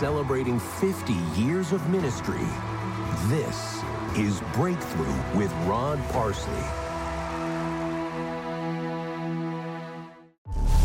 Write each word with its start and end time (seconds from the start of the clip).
celebrating 0.00 0.58
50 0.58 1.12
years 1.36 1.72
of 1.72 1.90
ministry. 1.90 2.46
This 3.26 3.82
is 4.16 4.40
Breakthrough 4.54 5.14
with 5.34 5.52
Rod 5.66 6.00
Parsley. 6.08 6.64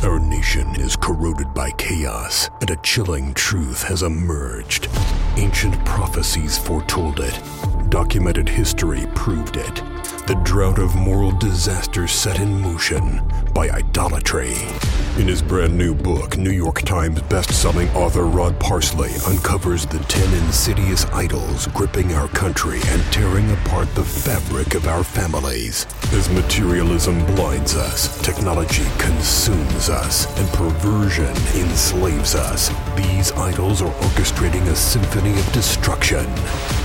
Our 0.04 0.20
nation 0.20 0.68
is 0.75 0.98
corroded 0.98 1.54
by 1.54 1.71
chaos, 1.71 2.50
and 2.59 2.70
a 2.71 2.75
chilling 2.84 3.34
truth 3.36 3.84
has 3.84 4.04
emerged. 4.04 4.89
Ancient 5.38 5.73
prophecies 5.86 6.57
foretold 6.57 7.21
it, 7.21 7.39
documented 7.88 8.50
history 8.50 9.05
proved 9.16 9.55
it. 9.55 9.75
The 10.27 10.39
drought 10.43 10.77
of 10.77 10.93
moral 10.97 11.32
disaster 11.32 12.05
set 12.05 12.41
in 12.41 12.59
motion 12.59 13.21
by 13.54 13.70
idolatry. 13.70 14.55
In 15.18 15.29
his 15.29 15.41
brand 15.41 15.77
new 15.77 15.95
book, 15.95 16.38
New 16.38 16.52
York 16.52 16.81
Times 16.81 17.21
best-selling 17.21 17.88
author 17.91 18.25
Rod 18.25 18.59
Parsley 18.59 19.12
uncovers 19.26 19.85
the 19.85 19.99
10 19.99 20.44
insidious 20.44 21.05
idols 21.05 21.67
gripping 21.67 22.12
our 22.12 22.27
country 22.27 22.81
and 22.88 23.02
tearing 23.13 23.49
apart 23.52 23.88
the 23.95 24.04
fabric 24.04 24.73
of 24.73 24.90
our 24.90 25.05
families. 25.05 25.85
As 26.12 26.30
materialism 26.30 27.26
blinds 27.27 27.77
us, 27.77 28.21
technology 28.21 28.84
consumes 28.98 29.88
us, 29.90 30.27
and 30.38 30.49
perversion 30.49 31.34
enslaves 31.55 32.35
us, 32.35 32.70
these 32.98 33.32
idols 33.32 33.82
are 33.82 33.93
orchestrating 34.02 34.68
a 34.68 34.76
symphony 34.76 35.32
of 35.40 35.54
destruction. 35.54 36.26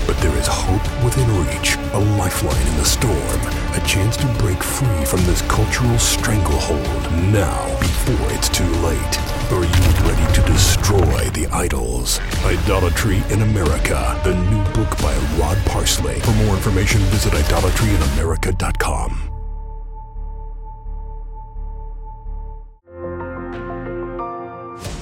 But 0.07 0.17
there 0.19 0.37
is 0.37 0.47
hope 0.47 1.05
within 1.05 1.27
reach, 1.47 1.75
a 1.95 1.99
lifeline 2.17 2.67
in 2.69 2.77
the 2.77 2.85
storm, 2.85 3.41
a 3.75 3.85
chance 3.85 4.17
to 4.19 4.27
break 4.39 4.63
free 4.63 5.05
from 5.05 5.25
this 5.25 5.43
cultural 5.43 5.99
stranglehold 5.99 7.13
now 7.33 7.90
before 8.11 8.33
it's 8.33 8.49
too 8.49 8.65
late. 8.83 9.21
Are 9.53 9.65
you 9.65 9.85
ready 10.09 10.33
to 10.35 10.43
destroy 10.43 11.31
the 11.31 11.47
idols? 11.53 12.19
Idolatry 12.45 13.23
in 13.31 13.43
America, 13.43 14.21
the 14.25 14.35
new 14.35 14.65
book 14.73 14.99
by 14.99 15.17
Rod 15.39 15.57
Parsley. 15.67 16.19
For 16.21 16.33
more 16.33 16.57
information, 16.57 17.01
visit 17.03 17.33
idolatryinamerica.com. 17.33 19.29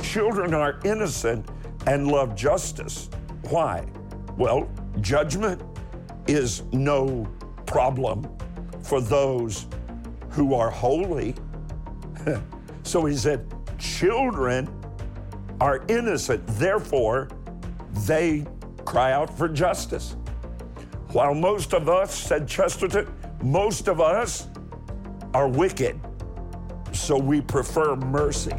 Children 0.03 0.53
are 0.53 0.79
innocent 0.85 1.49
and 1.87 2.11
love 2.11 2.35
justice. 2.35 3.09
Why? 3.49 3.87
Well, 4.37 4.69
judgment 5.01 5.63
is 6.27 6.65
no 6.73 7.27
problem 7.65 8.29
for 8.83 9.01
those 9.01 9.67
who 10.31 10.53
are 10.55 10.69
holy. 10.69 11.35
so 12.89 13.05
he 13.05 13.17
said, 13.17 13.47
children 13.79 14.69
are 15.61 15.85
innocent, 15.89 16.47
therefore 16.47 17.29
they 18.07 18.47
cry 18.85 19.13
out 19.13 19.37
for 19.37 19.49
justice. 19.49 20.17
While 21.09 21.35
most 21.35 21.75
of 21.75 21.89
us, 21.89 22.15
said 22.15 22.49
Chesterton, 22.49 23.07
most 23.43 23.89
of 23.89 24.01
us 24.01 24.49
are 25.35 25.49
wicked, 25.49 26.01
so 26.93 27.19
we 27.19 27.41
prefer 27.41 27.97
mercy. 27.97 28.57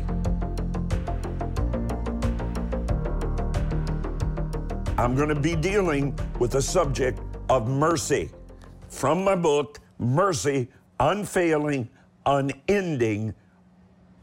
I'm 4.98 5.16
going 5.16 5.30
to 5.30 5.40
be 5.40 5.56
dealing 5.56 6.18
with 6.40 6.52
the 6.52 6.62
subject 6.62 7.20
of 7.50 7.68
mercy 7.68 8.30
from 8.90 9.24
my 9.24 9.36
book, 9.36 9.80
Mercy, 9.98 10.68
Unfailing, 11.00 11.90
Unending, 12.26 13.34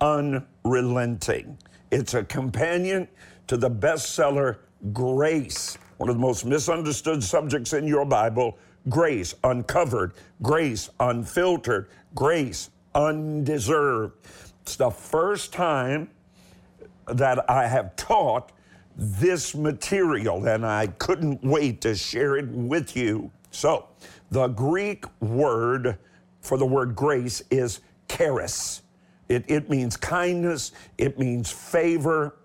Unrelenting. 0.00 1.58
It's 1.90 2.14
a 2.14 2.24
companion 2.24 3.08
to 3.46 3.56
the 3.56 3.70
bestseller 3.70 4.58
Grace, 4.92 5.78
one 5.96 6.10
of 6.10 6.16
the 6.16 6.20
most 6.20 6.44
misunderstood 6.44 7.22
subjects 7.24 7.72
in 7.72 7.86
your 7.86 8.04
Bible 8.04 8.58
grace 8.88 9.34
uncovered, 9.44 10.12
grace 10.42 10.90
unfiltered, 11.00 11.88
grace 12.14 12.70
undeserved. 12.94 14.14
It's 14.62 14.76
the 14.76 14.90
first 14.90 15.52
time 15.52 16.10
that 17.08 17.48
I 17.50 17.66
have 17.66 17.94
taught 17.96 18.52
this 18.96 19.54
material, 19.54 20.46
and 20.46 20.64
I 20.64 20.86
couldn't 20.86 21.42
wait 21.42 21.80
to 21.82 21.94
share 21.94 22.36
it 22.36 22.48
with 22.48 22.96
you. 22.96 23.30
So, 23.50 23.86
the 24.30 24.48
Greek 24.48 25.04
word 25.20 25.98
for 26.40 26.58
the 26.58 26.66
word 26.66 26.94
grace 26.94 27.42
is 27.50 27.80
charis. 28.08 28.82
It, 29.28 29.44
it 29.48 29.68
means 29.68 29.96
kindness, 29.96 30.72
it 30.98 31.18
means 31.18 31.50
favor. 31.50 32.36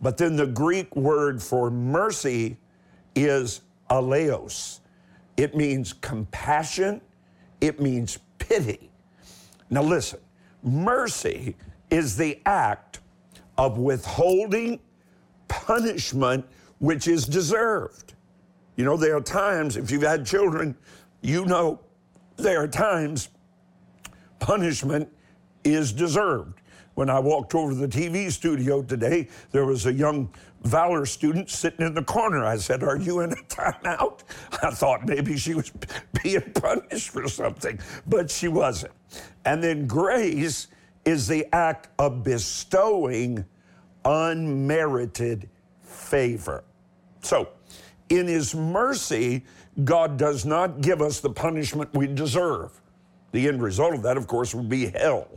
But 0.00 0.16
then 0.16 0.36
the 0.36 0.46
Greek 0.46 0.94
word 0.96 1.42
for 1.42 1.70
mercy 1.70 2.56
is 3.14 3.60
eleos. 3.90 4.80
It 5.36 5.54
means 5.54 5.92
compassion, 5.92 7.00
it 7.60 7.80
means 7.80 8.18
pity. 8.38 8.90
Now, 9.70 9.82
listen, 9.82 10.20
mercy 10.62 11.56
is 11.90 12.16
the 12.16 12.40
act 12.46 13.00
of 13.56 13.78
withholding 13.78 14.80
punishment 15.48 16.44
which 16.78 17.08
is 17.08 17.26
deserved. 17.26 18.14
You 18.76 18.84
know, 18.84 18.96
there 18.96 19.16
are 19.16 19.20
times, 19.20 19.76
if 19.76 19.90
you've 19.90 20.02
had 20.02 20.24
children, 20.24 20.76
you 21.20 21.44
know 21.44 21.80
there 22.36 22.62
are 22.62 22.68
times 22.68 23.28
punishment 24.38 25.08
is 25.74 25.92
deserved. 25.92 26.60
When 26.98 27.08
I 27.08 27.20
walked 27.20 27.54
over 27.54 27.70
to 27.70 27.76
the 27.76 27.86
TV 27.86 28.28
studio 28.32 28.82
today, 28.82 29.28
there 29.52 29.64
was 29.64 29.86
a 29.86 29.92
young 29.92 30.34
Valor 30.64 31.06
student 31.06 31.48
sitting 31.48 31.86
in 31.86 31.94
the 31.94 32.02
corner. 32.02 32.44
I 32.44 32.56
said, 32.56 32.82
Are 32.82 32.96
you 32.96 33.20
in 33.20 33.30
a 33.30 33.36
timeout? 33.36 34.22
I 34.64 34.70
thought 34.70 35.06
maybe 35.06 35.36
she 35.36 35.54
was 35.54 35.70
being 36.24 36.42
punished 36.54 37.10
for 37.10 37.28
something, 37.28 37.78
but 38.08 38.28
she 38.28 38.48
wasn't. 38.48 38.92
And 39.44 39.62
then 39.62 39.86
grace 39.86 40.66
is 41.04 41.28
the 41.28 41.46
act 41.54 41.88
of 42.00 42.24
bestowing 42.24 43.44
unmerited 44.04 45.48
favor. 45.82 46.64
So, 47.20 47.50
in 48.08 48.26
His 48.26 48.56
mercy, 48.56 49.44
God 49.84 50.16
does 50.16 50.44
not 50.44 50.80
give 50.80 51.00
us 51.00 51.20
the 51.20 51.30
punishment 51.30 51.94
we 51.94 52.08
deserve. 52.08 52.72
The 53.30 53.46
end 53.46 53.62
result 53.62 53.94
of 53.94 54.02
that, 54.02 54.16
of 54.16 54.26
course, 54.26 54.52
would 54.52 54.68
be 54.68 54.86
hell 54.86 55.28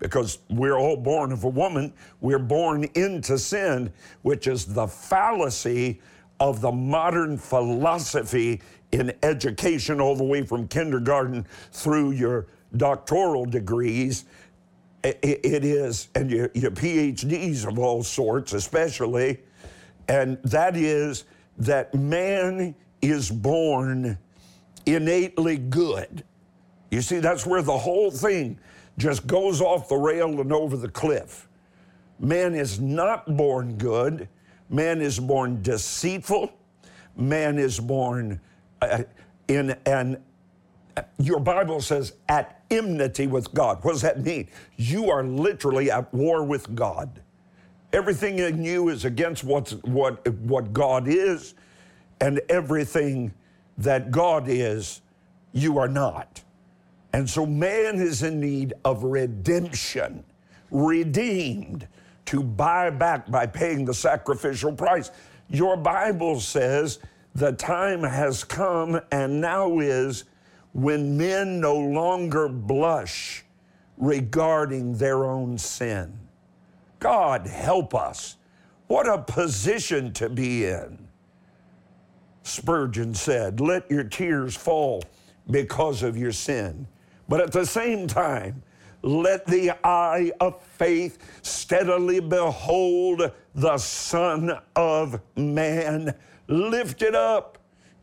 because 0.00 0.38
we're 0.48 0.76
all 0.76 0.96
born 0.96 1.30
of 1.30 1.44
a 1.44 1.48
woman. 1.48 1.92
We're 2.20 2.40
born 2.40 2.84
into 2.94 3.38
sin, 3.38 3.92
which 4.22 4.48
is 4.48 4.66
the 4.66 4.88
fallacy 4.88 6.00
of 6.40 6.60
the 6.60 6.72
modern 6.72 7.38
philosophy 7.38 8.62
in 8.90 9.12
education, 9.22 10.00
all 10.00 10.16
the 10.16 10.24
way 10.24 10.42
from 10.42 10.66
kindergarten 10.66 11.46
through 11.70 12.12
your 12.12 12.48
doctoral 12.76 13.44
degrees. 13.44 14.24
It 15.04 15.64
is, 15.64 16.08
and 16.14 16.30
your, 16.30 16.48
PhDs 16.48 17.66
of 17.66 17.78
all 17.78 18.02
sorts, 18.02 18.52
especially, 18.52 19.40
and 20.08 20.38
that 20.42 20.76
is 20.76 21.24
that 21.58 21.94
man 21.94 22.74
is 23.00 23.30
born 23.30 24.18
innately 24.86 25.56
good. 25.56 26.24
You 26.90 27.02
see, 27.02 27.20
that's 27.20 27.46
where 27.46 27.62
the 27.62 27.78
whole 27.78 28.10
thing 28.10 28.58
just 29.00 29.26
goes 29.26 29.60
off 29.60 29.88
the 29.88 29.96
rail 29.96 30.40
and 30.40 30.52
over 30.52 30.76
the 30.76 30.88
cliff. 30.88 31.48
Man 32.18 32.54
is 32.54 32.78
not 32.78 33.36
born 33.36 33.76
good. 33.76 34.28
Man 34.68 35.00
is 35.00 35.18
born 35.18 35.62
deceitful. 35.62 36.52
Man 37.16 37.58
is 37.58 37.80
born 37.80 38.40
uh, 38.82 39.02
in 39.48 39.76
an, 39.86 40.22
your 41.18 41.40
Bible 41.40 41.80
says, 41.80 42.12
at 42.28 42.62
enmity 42.70 43.26
with 43.26 43.52
God. 43.54 43.82
What 43.82 43.92
does 43.92 44.02
that 44.02 44.20
mean? 44.22 44.48
You 44.76 45.10
are 45.10 45.24
literally 45.24 45.90
at 45.90 46.12
war 46.12 46.44
with 46.44 46.74
God. 46.74 47.22
Everything 47.92 48.38
in 48.38 48.62
you 48.62 48.90
is 48.90 49.04
against 49.04 49.42
what's, 49.42 49.72
what, 49.72 50.26
what 50.34 50.72
God 50.72 51.08
is, 51.08 51.54
and 52.20 52.40
everything 52.48 53.32
that 53.78 54.10
God 54.10 54.44
is, 54.46 55.00
you 55.52 55.78
are 55.78 55.88
not. 55.88 56.42
And 57.12 57.28
so 57.28 57.44
man 57.44 57.96
is 57.96 58.22
in 58.22 58.40
need 58.40 58.74
of 58.84 59.02
redemption, 59.02 60.24
redeemed, 60.70 61.88
to 62.26 62.42
buy 62.42 62.90
back 62.90 63.28
by 63.30 63.46
paying 63.46 63.84
the 63.84 63.94
sacrificial 63.94 64.72
price. 64.72 65.10
Your 65.48 65.76
Bible 65.76 66.38
says 66.38 67.00
the 67.34 67.52
time 67.52 68.02
has 68.02 68.44
come 68.44 69.00
and 69.10 69.40
now 69.40 69.80
is 69.80 70.24
when 70.72 71.16
men 71.16 71.60
no 71.60 71.76
longer 71.76 72.48
blush 72.48 73.44
regarding 73.96 74.96
their 74.96 75.24
own 75.24 75.58
sin. 75.58 76.18
God 77.00 77.46
help 77.46 77.94
us. 77.94 78.36
What 78.86 79.08
a 79.08 79.18
position 79.18 80.12
to 80.14 80.28
be 80.28 80.66
in. 80.66 81.08
Spurgeon 82.42 83.14
said, 83.14 83.60
Let 83.60 83.90
your 83.90 84.04
tears 84.04 84.56
fall 84.56 85.02
because 85.50 86.02
of 86.02 86.16
your 86.16 86.32
sin. 86.32 86.86
But 87.30 87.40
at 87.40 87.52
the 87.52 87.64
same 87.64 88.08
time, 88.08 88.64
let 89.02 89.46
the 89.46 89.70
eye 89.86 90.32
of 90.40 90.60
faith 90.60 91.16
steadily 91.42 92.18
behold 92.18 93.30
the 93.54 93.78
Son 93.78 94.58
of 94.74 95.20
Man 95.36 96.12
lifted 96.48 97.14
up, 97.14 97.58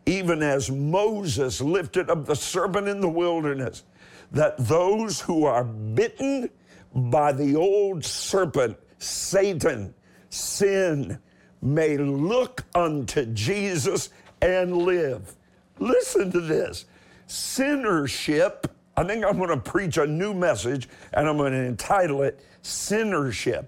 even 0.05 0.41
as 0.41 0.71
Moses 0.71 1.59
lifted 1.59 2.09
up 2.09 2.25
the 2.25 2.37
serpent 2.37 2.87
in 2.87 3.01
the 3.01 3.09
wilderness, 3.09 3.83
that 4.31 4.55
those 4.59 5.19
who 5.19 5.43
are 5.43 5.65
bitten 5.65 6.49
by 6.95 7.33
the 7.33 7.53
old 7.57 8.05
serpent, 8.05 8.77
Satan, 8.97 9.93
sin, 10.29 11.19
may 11.61 11.97
look 11.97 12.63
unto 12.73 13.25
Jesus 13.25 14.09
and 14.41 14.77
live. 14.77 15.35
Listen 15.79 16.31
to 16.31 16.39
this 16.39 16.85
sinnership. 17.25 18.67
I 18.97 19.03
think 19.03 19.23
I'm 19.23 19.37
going 19.37 19.49
to 19.49 19.57
preach 19.57 19.97
a 19.97 20.07
new 20.07 20.33
message 20.33 20.89
and 21.13 21.29
I'm 21.29 21.37
going 21.37 21.53
to 21.53 21.63
entitle 21.63 22.23
it 22.23 22.43
Sinnership. 22.63 23.67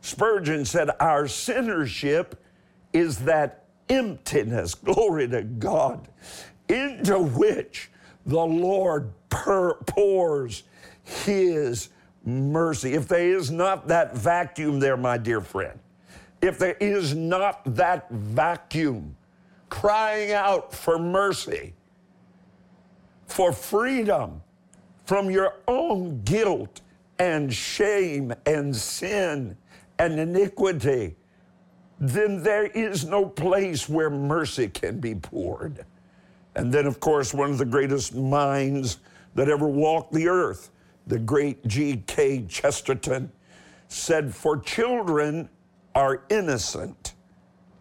Spurgeon 0.00 0.64
said, 0.64 0.90
Our 1.00 1.24
sinnership 1.24 2.34
is 2.92 3.18
that 3.18 3.64
emptiness, 3.88 4.74
glory 4.76 5.28
to 5.28 5.42
God, 5.42 6.08
into 6.68 7.18
which 7.18 7.90
the 8.24 8.38
Lord 8.38 9.10
pours 9.28 10.62
His 11.02 11.88
mercy. 12.24 12.94
If 12.94 13.08
there 13.08 13.36
is 13.36 13.50
not 13.50 13.88
that 13.88 14.16
vacuum 14.16 14.78
there, 14.78 14.96
my 14.96 15.18
dear 15.18 15.40
friend, 15.40 15.78
if 16.40 16.58
there 16.58 16.76
is 16.80 17.14
not 17.14 17.74
that 17.76 18.08
vacuum 18.10 19.16
crying 19.68 20.32
out 20.32 20.72
for 20.72 20.98
mercy, 20.98 21.74
for 23.28 23.52
freedom 23.52 24.42
from 25.04 25.30
your 25.30 25.54
own 25.68 26.22
guilt 26.22 26.80
and 27.18 27.52
shame 27.52 28.32
and 28.46 28.74
sin 28.74 29.56
and 29.98 30.18
iniquity, 30.18 31.16
then 32.00 32.42
there 32.42 32.66
is 32.66 33.04
no 33.04 33.26
place 33.26 33.88
where 33.88 34.10
mercy 34.10 34.68
can 34.68 35.00
be 35.00 35.14
poured. 35.14 35.84
And 36.54 36.72
then, 36.72 36.86
of 36.86 37.00
course, 37.00 37.34
one 37.34 37.50
of 37.50 37.58
the 37.58 37.64
greatest 37.64 38.14
minds 38.14 38.98
that 39.34 39.48
ever 39.48 39.66
walked 39.66 40.12
the 40.12 40.28
earth, 40.28 40.70
the 41.06 41.18
great 41.18 41.66
G.K. 41.66 42.46
Chesterton, 42.48 43.30
said, 43.88 44.34
For 44.34 44.58
children 44.58 45.48
are 45.94 46.22
innocent 46.28 47.14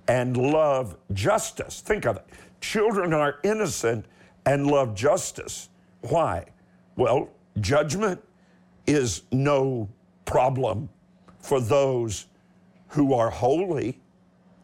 and 0.08 0.38
love 0.38 0.98
justice. 1.14 1.82
Think 1.82 2.06
of 2.06 2.18
it. 2.18 2.26
Children 2.62 3.14
are 3.14 3.40
innocent 3.44 4.06
and 4.48 4.66
love 4.66 4.96
justice. 4.96 5.68
Why? 6.02 6.46
Well, 6.96 7.30
judgment 7.60 8.24
is 8.88 9.24
no 9.30 9.90
problem 10.24 10.88
for 11.40 11.60
those 11.60 12.28
who 12.88 13.14
are 13.14 13.30
holy. 13.30 14.00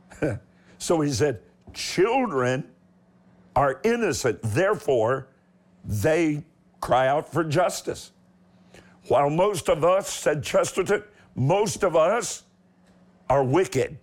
so 0.77 1.01
he 1.01 1.11
said, 1.11 1.41
children 1.73 2.63
are 3.57 3.81
innocent, 3.83 4.39
therefore 4.41 5.27
they 5.83 6.45
cry 6.79 7.07
out 7.07 7.29
for 7.29 7.43
justice. 7.43 8.13
While 9.09 9.29
most 9.29 9.67
of 9.67 9.83
us, 9.83 10.09
said 10.09 10.43
Chesterton, 10.43 11.03
most 11.35 11.83
of 11.83 11.97
us 11.97 12.43
are 13.29 13.43
wicked, 13.43 13.97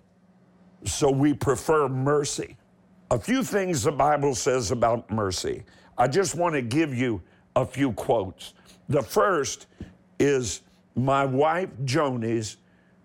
so 0.85 1.11
we 1.11 1.33
prefer 1.33 1.88
mercy. 1.88 2.59
A 3.12 3.19
few 3.19 3.43
things 3.43 3.83
the 3.83 3.93
Bible 3.93 4.37
says 4.37 4.71
about 4.71 5.11
mercy. 5.11 5.65
I 5.99 6.07
just 6.07 6.37
want 6.37 6.55
to 6.55 6.62
give 6.62 6.95
you 6.95 7.21
a 7.57 7.67
few 7.67 7.93
quotes. 7.93 8.55
The 8.89 9.03
first 9.03 9.67
is 10.21 10.62
my 10.95 11.25
wife 11.25 11.71
Joni's 11.85 12.59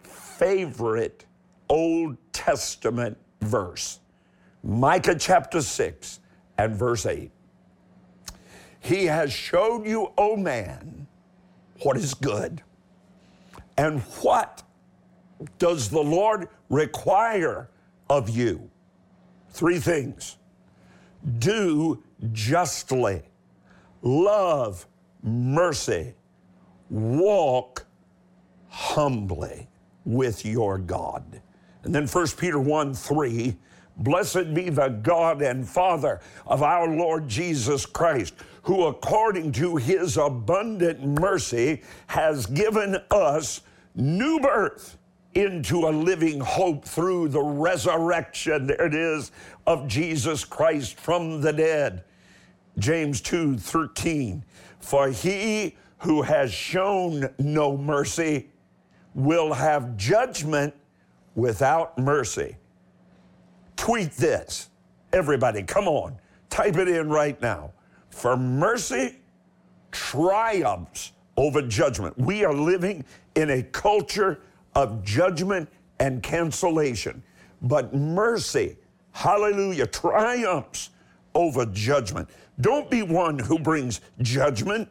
favorite 0.03 1.25
Old 1.69 2.17
Testament 2.33 3.17
verse 3.41 3.99
Micah 4.63 5.15
chapter 5.15 5.61
6 5.61 6.19
and 6.57 6.75
verse 6.75 7.05
8. 7.05 7.31
He 8.79 9.05
has 9.05 9.31
showed 9.31 9.85
you, 9.85 10.11
O 10.17 10.35
man, 10.35 11.07
what 11.81 11.97
is 11.97 12.13
good. 12.13 12.61
And 13.77 14.01
what 14.21 14.63
does 15.59 15.89
the 15.89 16.01
Lord 16.01 16.49
require 16.69 17.69
of 18.09 18.29
you? 18.29 18.69
Three 19.55 19.79
things. 19.79 20.35
Do 21.39 22.03
justly, 22.33 23.21
love 24.01 24.85
mercy, 25.23 26.13
walk 26.89 27.85
humbly 28.67 29.69
with 30.03 30.45
your 30.45 30.77
God. 30.77 31.41
And 31.83 31.95
then 31.95 32.05
1 32.05 32.27
Peter 32.37 32.59
1 32.59 32.93
3, 32.93 33.55
blessed 33.95 34.53
be 34.53 34.69
the 34.69 34.89
God 34.89 35.41
and 35.41 35.65
Father 35.65 36.19
of 36.45 36.61
our 36.61 36.93
Lord 36.93 37.29
Jesus 37.29 37.85
Christ, 37.85 38.33
who 38.63 38.87
according 38.87 39.53
to 39.53 39.77
his 39.77 40.17
abundant 40.17 41.01
mercy 41.01 41.81
has 42.07 42.45
given 42.45 42.97
us 43.09 43.61
new 43.95 44.37
birth 44.41 44.97
into 45.35 45.87
a 45.87 45.91
living 45.91 46.39
hope 46.39 46.85
through 46.85 47.27
the 47.27 47.41
resurrection, 47.41 48.67
there 48.67 48.87
it 48.87 48.95
is, 48.95 49.31
of 49.67 49.87
Jesus 49.87 50.45
Christ 50.45 50.97
from 50.97 51.41
the 51.41 51.51
dead. 51.51 52.05
James 52.79 53.21
2 53.21 53.57
13. 53.57 54.43
For 54.79 55.09
he 55.09 55.75
who 55.99 56.21
has 56.21 56.53
shown 56.53 57.29
no 57.37 57.77
mercy 57.77 58.49
will 59.13 59.53
have 59.53 59.97
judgment 59.97 60.73
without 61.35 61.97
mercy. 61.97 62.55
Tweet 63.75 64.11
this. 64.13 64.69
Everybody, 65.13 65.63
come 65.63 65.87
on, 65.87 66.17
type 66.49 66.75
it 66.77 66.87
in 66.87 67.09
right 67.09 67.41
now. 67.41 67.71
For 68.09 68.37
mercy 68.37 69.19
triumphs 69.91 71.13
over 71.37 71.61
judgment. 71.61 72.17
We 72.17 72.45
are 72.45 72.53
living 72.53 73.03
in 73.35 73.49
a 73.49 73.63
culture 73.63 74.39
of 74.75 75.03
judgment 75.03 75.69
and 75.99 76.21
cancellation, 76.21 77.23
but 77.61 77.93
mercy, 77.93 78.77
hallelujah, 79.11 79.87
triumphs 79.87 80.89
over 81.33 81.65
judgment. 81.67 82.29
Don't 82.61 82.89
be 82.89 83.01
one 83.01 83.39
who 83.39 83.57
brings 83.57 84.01
judgment, 84.21 84.89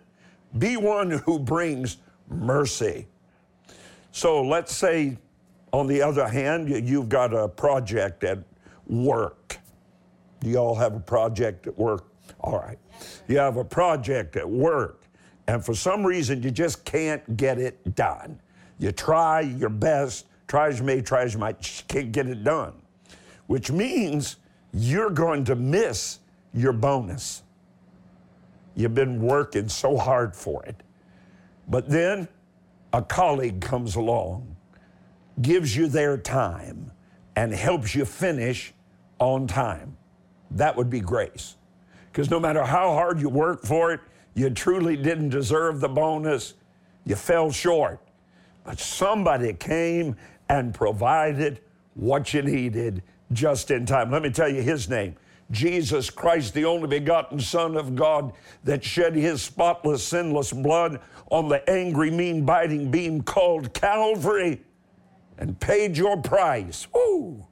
be 0.58 0.76
one 0.76 1.10
who 1.10 1.38
brings 1.38 1.98
mercy. 2.28 3.06
So 4.12 4.42
let's 4.42 4.74
say, 4.74 5.18
on 5.72 5.86
the 5.86 6.00
other 6.00 6.26
hand, 6.26 6.68
you've 6.68 7.08
got 7.08 7.34
a 7.34 7.48
project 7.48 8.24
at 8.24 8.38
work. 8.86 9.58
Do 10.40 10.50
you 10.50 10.58
all 10.58 10.74
have 10.74 10.94
a 10.94 11.00
project 11.00 11.66
at 11.66 11.76
work? 11.76 12.04
All 12.40 12.58
right. 12.58 12.78
You 13.28 13.38
have 13.38 13.56
a 13.56 13.64
project 13.64 14.36
at 14.36 14.48
work, 14.48 15.04
and 15.48 15.64
for 15.64 15.74
some 15.74 16.04
reason 16.04 16.42
you 16.42 16.50
just 16.50 16.84
can't 16.84 17.36
get 17.36 17.58
it 17.58 17.94
done. 17.94 18.38
You 18.78 18.92
try 18.92 19.40
your 19.40 19.68
best, 19.68 20.26
try 20.48 20.68
as 20.68 20.78
you 20.78 20.84
may, 20.84 21.00
try 21.00 21.22
as 21.22 21.34
you 21.34 21.40
might, 21.40 21.84
can't 21.88 22.12
get 22.12 22.26
it 22.26 22.44
done, 22.44 22.72
which 23.46 23.70
means 23.70 24.36
you're 24.72 25.10
going 25.10 25.44
to 25.44 25.54
miss 25.54 26.18
your 26.52 26.72
bonus. 26.72 27.42
You've 28.74 28.94
been 28.94 29.20
working 29.20 29.68
so 29.68 29.96
hard 29.96 30.34
for 30.34 30.64
it. 30.64 30.82
But 31.68 31.88
then 31.88 32.28
a 32.92 33.02
colleague 33.02 33.60
comes 33.60 33.96
along, 33.96 34.56
gives 35.40 35.76
you 35.76 35.86
their 35.86 36.18
time, 36.18 36.90
and 37.36 37.52
helps 37.52 37.94
you 37.94 38.04
finish 38.04 38.72
on 39.18 39.46
time. 39.46 39.96
That 40.50 40.76
would 40.76 40.90
be 40.90 41.00
grace. 41.00 41.56
Because 42.12 42.30
no 42.30 42.38
matter 42.38 42.62
how 42.62 42.92
hard 42.92 43.20
you 43.20 43.28
work 43.28 43.64
for 43.64 43.92
it, 43.92 44.00
you 44.34 44.50
truly 44.50 44.96
didn't 44.96 45.30
deserve 45.30 45.80
the 45.80 45.88
bonus, 45.88 46.54
you 47.04 47.16
fell 47.16 47.50
short. 47.50 48.00
But 48.64 48.80
somebody 48.80 49.52
came 49.52 50.16
and 50.48 50.74
provided 50.74 51.60
what 51.94 52.34
you 52.34 52.42
needed 52.42 53.02
just 53.32 53.70
in 53.70 53.86
time. 53.86 54.10
Let 54.10 54.22
me 54.22 54.30
tell 54.30 54.48
you 54.48 54.62
his 54.62 54.88
name 54.88 55.16
Jesus 55.50 56.10
Christ, 56.10 56.54
the 56.54 56.64
only 56.64 56.88
begotten 56.88 57.38
Son 57.38 57.76
of 57.76 57.94
God, 57.94 58.32
that 58.64 58.82
shed 58.82 59.14
his 59.14 59.42
spotless, 59.42 60.02
sinless 60.02 60.52
blood 60.52 61.00
on 61.30 61.48
the 61.48 61.68
angry, 61.68 62.10
mean, 62.10 62.44
biting 62.44 62.90
beam 62.90 63.22
called 63.22 63.72
Calvary 63.74 64.62
and 65.38 65.58
paid 65.60 65.96
your 65.96 66.16
price. 66.20 66.86
Woo! 66.94 67.46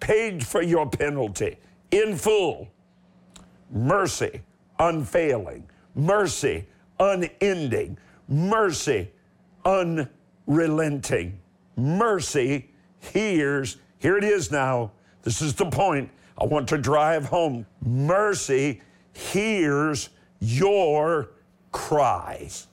Paid 0.00 0.46
for 0.46 0.62
your 0.62 0.88
penalty 0.88 1.56
in 1.90 2.16
full. 2.16 2.68
Mercy 3.70 4.42
unfailing, 4.78 5.68
mercy 5.94 6.66
unending, 6.98 7.98
mercy 8.28 9.10
unrelenting. 10.48 11.38
Mercy 11.76 12.70
hears, 12.98 13.78
here 13.98 14.16
it 14.16 14.24
is 14.24 14.50
now. 14.50 14.92
This 15.22 15.42
is 15.42 15.54
the 15.54 15.66
point 15.66 16.10
I 16.38 16.44
want 16.44 16.68
to 16.68 16.78
drive 16.78 17.26
home. 17.26 17.66
Mercy 17.84 18.80
hears 19.12 20.10
your 20.40 21.30
cries. 21.72 22.68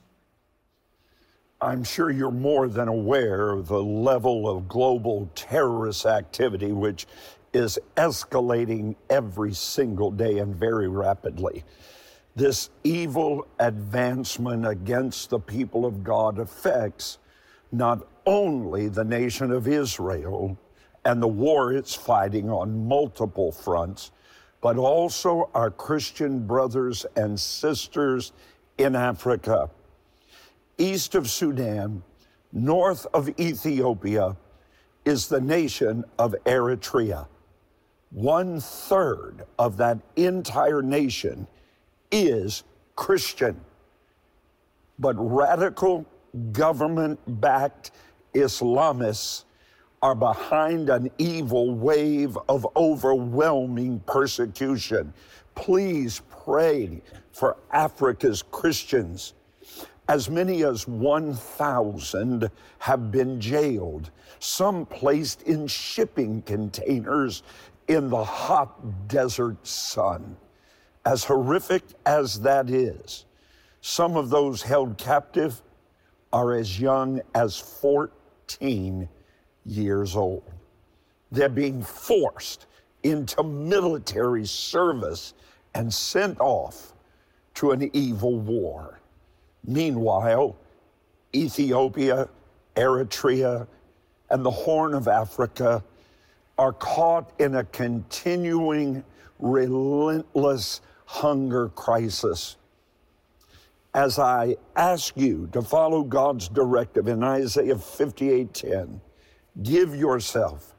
I'm 1.60 1.84
sure 1.84 2.10
you're 2.10 2.32
more 2.32 2.68
than 2.68 2.88
aware 2.88 3.52
of 3.52 3.68
the 3.68 3.82
level 3.82 4.48
of 4.48 4.68
global 4.68 5.30
terrorist 5.34 6.06
activity, 6.06 6.72
which 6.72 7.06
is 7.52 7.78
escalating 7.96 8.96
every 9.10 9.54
single 9.54 10.10
day 10.10 10.38
and 10.38 10.56
very 10.56 10.88
rapidly. 10.88 11.64
This 12.34 12.70
evil 12.82 13.46
advancement 13.60 14.66
against 14.66 15.30
the 15.30 15.38
people 15.38 15.86
of 15.86 16.02
God 16.02 16.38
affects 16.38 17.18
not 17.72 18.06
only 18.26 18.88
the 18.88 19.04
nation 19.04 19.50
of 19.50 19.66
Israel 19.66 20.56
and 21.04 21.20
the 21.20 21.28
war 21.28 21.72
it's 21.72 21.94
fighting 21.94 22.48
on 22.50 22.86
multiple 22.86 23.50
fronts, 23.50 24.12
but 24.60 24.76
also 24.76 25.50
our 25.54 25.70
Christian 25.70 26.46
brothers 26.46 27.04
and 27.16 27.38
sisters 27.38 28.32
in 28.78 28.94
Africa, 28.94 29.68
east 30.78 31.14
of 31.14 31.28
Sudan, 31.28 32.02
north 32.52 33.06
of 33.12 33.28
Ethiopia, 33.40 34.36
is 35.04 35.26
the 35.26 35.40
nation 35.40 36.04
of 36.18 36.34
Eritrea. 36.44 37.26
One 38.10 38.60
third 38.60 39.44
of 39.58 39.78
that 39.78 39.98
entire 40.16 40.82
nation 40.82 41.48
is 42.12 42.62
Christian. 42.94 43.60
But 44.98 45.16
radical 45.18 46.06
government 46.52 47.18
backed 47.40 47.90
Islamists 48.34 49.44
are 50.00 50.14
behind 50.14 50.90
an 50.90 51.10
evil 51.18 51.74
wave 51.74 52.36
of 52.48 52.66
overwhelming 52.76 54.00
persecution. 54.00 55.12
Please 55.54 56.22
pray 56.44 57.00
for 57.32 57.56
Africa's 57.72 58.42
Christians. 58.42 59.34
As 60.08 60.28
many 60.28 60.64
as 60.64 60.88
1,000 60.88 62.50
have 62.78 63.12
been 63.12 63.40
jailed, 63.40 64.10
some 64.40 64.84
placed 64.86 65.42
in 65.42 65.68
shipping 65.68 66.42
containers 66.42 67.44
in 67.86 68.10
the 68.10 68.24
hot 68.24 69.08
desert 69.08 69.64
sun. 69.64 70.36
As 71.04 71.24
horrific 71.24 71.82
as 72.04 72.40
that 72.40 72.70
is, 72.70 73.26
some 73.80 74.16
of 74.16 74.30
those 74.30 74.62
held 74.62 74.98
captive 74.98 75.62
are 76.32 76.54
as 76.54 76.80
young 76.80 77.20
as 77.34 77.58
14 77.58 79.08
years 79.64 80.16
old. 80.16 80.42
They're 81.30 81.48
being 81.48 81.82
forced 81.82 82.66
into 83.02 83.42
military 83.42 84.46
service 84.46 85.34
and 85.74 85.92
sent 85.92 86.40
off 86.40 86.92
to 87.54 87.72
an 87.72 87.90
evil 87.92 88.38
war. 88.38 89.00
Meanwhile, 89.64 90.56
Ethiopia, 91.34 92.28
Eritrea, 92.76 93.66
and 94.30 94.44
the 94.44 94.50
Horn 94.50 94.94
of 94.94 95.08
Africa 95.08 95.82
are 96.58 96.72
caught 96.72 97.32
in 97.38 97.56
a 97.56 97.64
continuing, 97.64 99.04
relentless 99.38 100.80
hunger 101.06 101.68
crisis. 101.70 102.56
As 103.94 104.18
I 104.18 104.56
ask 104.74 105.16
you 105.16 105.48
to 105.52 105.60
follow 105.60 106.02
God's 106.02 106.48
directive 106.48 107.08
in 107.08 107.22
Isaiah 107.22 107.76
58:10, 107.76 109.00
Give 109.62 109.94
yourself 109.94 110.74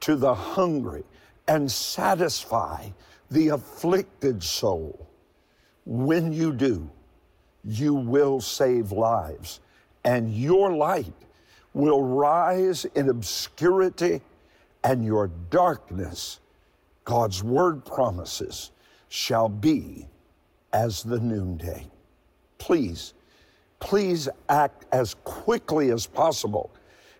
to 0.00 0.16
the 0.16 0.34
hungry 0.34 1.04
and 1.46 1.70
satisfy 1.70 2.90
the 3.30 3.48
afflicted 3.48 4.42
soul. 4.42 5.08
When 5.86 6.32
you 6.32 6.52
do, 6.52 6.90
you 7.64 7.94
will 7.94 8.40
save 8.40 8.92
lives, 8.92 9.60
and 10.04 10.34
your 10.34 10.72
light 10.72 11.14
will 11.72 12.02
rise 12.02 12.84
in 12.84 13.08
obscurity, 13.08 14.20
and 14.84 15.04
your 15.04 15.28
darkness, 15.48 16.40
God's 17.04 17.42
word 17.42 17.84
promises, 17.84 18.72
shall 19.08 19.48
be 19.48 20.06
as 20.72 21.02
the 21.02 21.18
noonday. 21.18 21.90
Please, 22.58 23.14
please 23.80 24.28
act 24.48 24.84
as 24.92 25.14
quickly 25.24 25.90
as 25.90 26.06
possible 26.06 26.70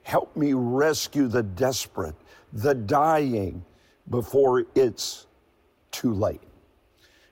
Help 0.09 0.35
me 0.35 0.55
rescue 0.55 1.29
the 1.29 1.43
desperate, 1.43 2.15
the 2.55 2.75
dying, 2.75 3.63
before 4.09 4.65
it's 4.75 5.27
too 5.91 6.15
late. 6.15 6.41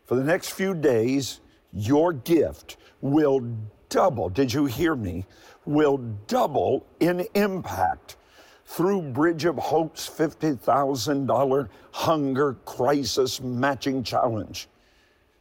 For 0.04 0.14
the 0.14 0.22
next 0.22 0.50
few 0.50 0.74
days, 0.74 1.40
your 1.72 2.12
gift 2.12 2.76
will 3.00 3.40
double. 3.88 4.28
Did 4.28 4.52
you 4.52 4.66
hear 4.66 4.94
me? 4.94 5.24
Will 5.64 5.96
double 6.26 6.84
in 7.00 7.26
impact 7.32 8.18
through 8.66 9.00
Bridge 9.00 9.46
of 9.46 9.56
Hope's 9.56 10.06
$50,000 10.06 11.68
hunger 11.92 12.56
crisis 12.66 13.40
matching 13.40 14.02
challenge. 14.02 14.68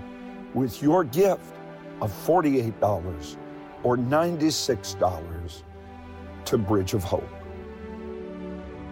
with 0.54 0.82
your 0.82 1.04
gift 1.04 1.56
of 2.02 2.12
$48 2.26 3.38
or 3.84 3.98
$96 3.98 5.64
to 6.46 6.58
Bridge 6.58 6.94
of 6.94 7.04
Hope. 7.04 7.30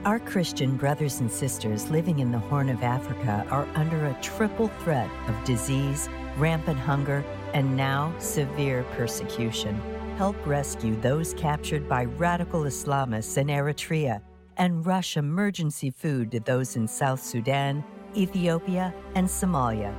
Our 0.06 0.20
Christian 0.20 0.78
brothers 0.78 1.20
and 1.20 1.30
sisters 1.30 1.90
living 1.90 2.20
in 2.20 2.32
the 2.32 2.40
Horn 2.40 2.70
of 2.70 2.82
Africa 2.84 3.46
are 3.50 3.68
under 3.76 4.06
a 4.06 4.18
triple 4.22 4.70
threat 4.80 5.10
of 5.28 5.44
disease, 5.44 6.08
rampant 6.38 6.80
hunger, 6.80 7.24
and 7.54 7.76
now 7.76 8.14
severe 8.20 8.84
persecution 8.96 9.82
help 10.20 10.36
rescue 10.46 10.98
those 10.98 11.34
captured 11.36 11.88
by 11.88 12.04
radical 12.04 12.64
Islamists 12.64 13.38
in 13.38 13.48
Eritrea 13.48 14.20
and 14.58 14.86
rush 14.86 15.16
emergency 15.16 15.90
food 15.90 16.30
to 16.30 16.42
those 16.42 16.76
in 16.76 16.90
South 16.90 17.24
Sudan, 17.24 17.82
Ethiopia, 18.18 18.94
and 19.16 19.26
Somalia. 19.26 19.96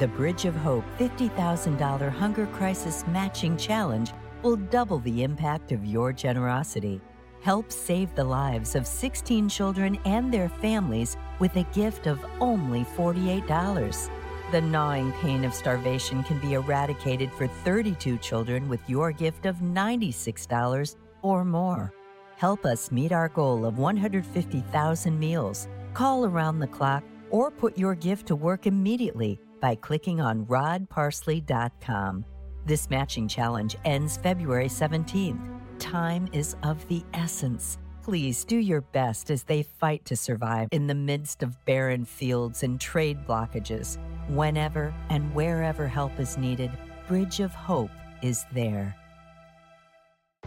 The 0.00 0.08
Bridge 0.08 0.46
of 0.46 0.56
Hope 0.56 0.82
$50,000 0.98 2.10
Hunger 2.10 2.46
Crisis 2.46 3.04
Matching 3.06 3.56
Challenge 3.56 4.10
will 4.42 4.56
double 4.56 4.98
the 4.98 5.22
impact 5.22 5.70
of 5.70 5.84
your 5.84 6.12
generosity. 6.12 7.00
Help 7.40 7.70
save 7.70 8.12
the 8.16 8.24
lives 8.24 8.74
of 8.74 8.84
16 8.84 9.48
children 9.48 9.96
and 10.04 10.34
their 10.34 10.48
families 10.48 11.16
with 11.38 11.54
a 11.54 11.62
gift 11.72 12.08
of 12.08 12.18
only 12.40 12.84
$48. 12.96 14.10
The 14.52 14.60
gnawing 14.60 15.12
pain 15.12 15.46
of 15.46 15.54
starvation 15.54 16.22
can 16.24 16.38
be 16.38 16.52
eradicated 16.52 17.32
for 17.32 17.46
32 17.46 18.18
children 18.18 18.68
with 18.68 18.80
your 18.86 19.10
gift 19.10 19.46
of 19.46 19.56
$96 19.56 20.96
or 21.22 21.42
more. 21.42 21.90
Help 22.36 22.66
us 22.66 22.92
meet 22.92 23.12
our 23.12 23.30
goal 23.30 23.64
of 23.64 23.78
150,000 23.78 25.18
meals. 25.18 25.68
Call 25.94 26.26
around 26.26 26.58
the 26.58 26.66
clock 26.66 27.02
or 27.30 27.50
put 27.50 27.78
your 27.78 27.94
gift 27.94 28.26
to 28.26 28.36
work 28.36 28.66
immediately 28.66 29.40
by 29.62 29.74
clicking 29.74 30.20
on 30.20 30.44
rodparsley.com. 30.44 32.22
This 32.66 32.90
matching 32.90 33.28
challenge 33.28 33.76
ends 33.86 34.18
February 34.18 34.68
17th. 34.68 35.48
Time 35.78 36.28
is 36.30 36.56
of 36.62 36.86
the 36.88 37.02
essence. 37.14 37.78
Please 38.02 38.44
do 38.44 38.56
your 38.58 38.82
best 38.82 39.30
as 39.30 39.44
they 39.44 39.62
fight 39.62 40.04
to 40.04 40.16
survive 40.16 40.68
in 40.72 40.88
the 40.88 40.94
midst 40.94 41.42
of 41.42 41.64
barren 41.64 42.04
fields 42.04 42.64
and 42.64 42.78
trade 42.78 43.24
blockages. 43.26 43.96
Whenever 44.28 44.94
and 45.10 45.34
wherever 45.34 45.88
help 45.88 46.18
is 46.20 46.38
needed, 46.38 46.70
Bridge 47.08 47.40
of 47.40 47.52
Hope 47.52 47.90
is 48.22 48.46
there. 48.52 48.96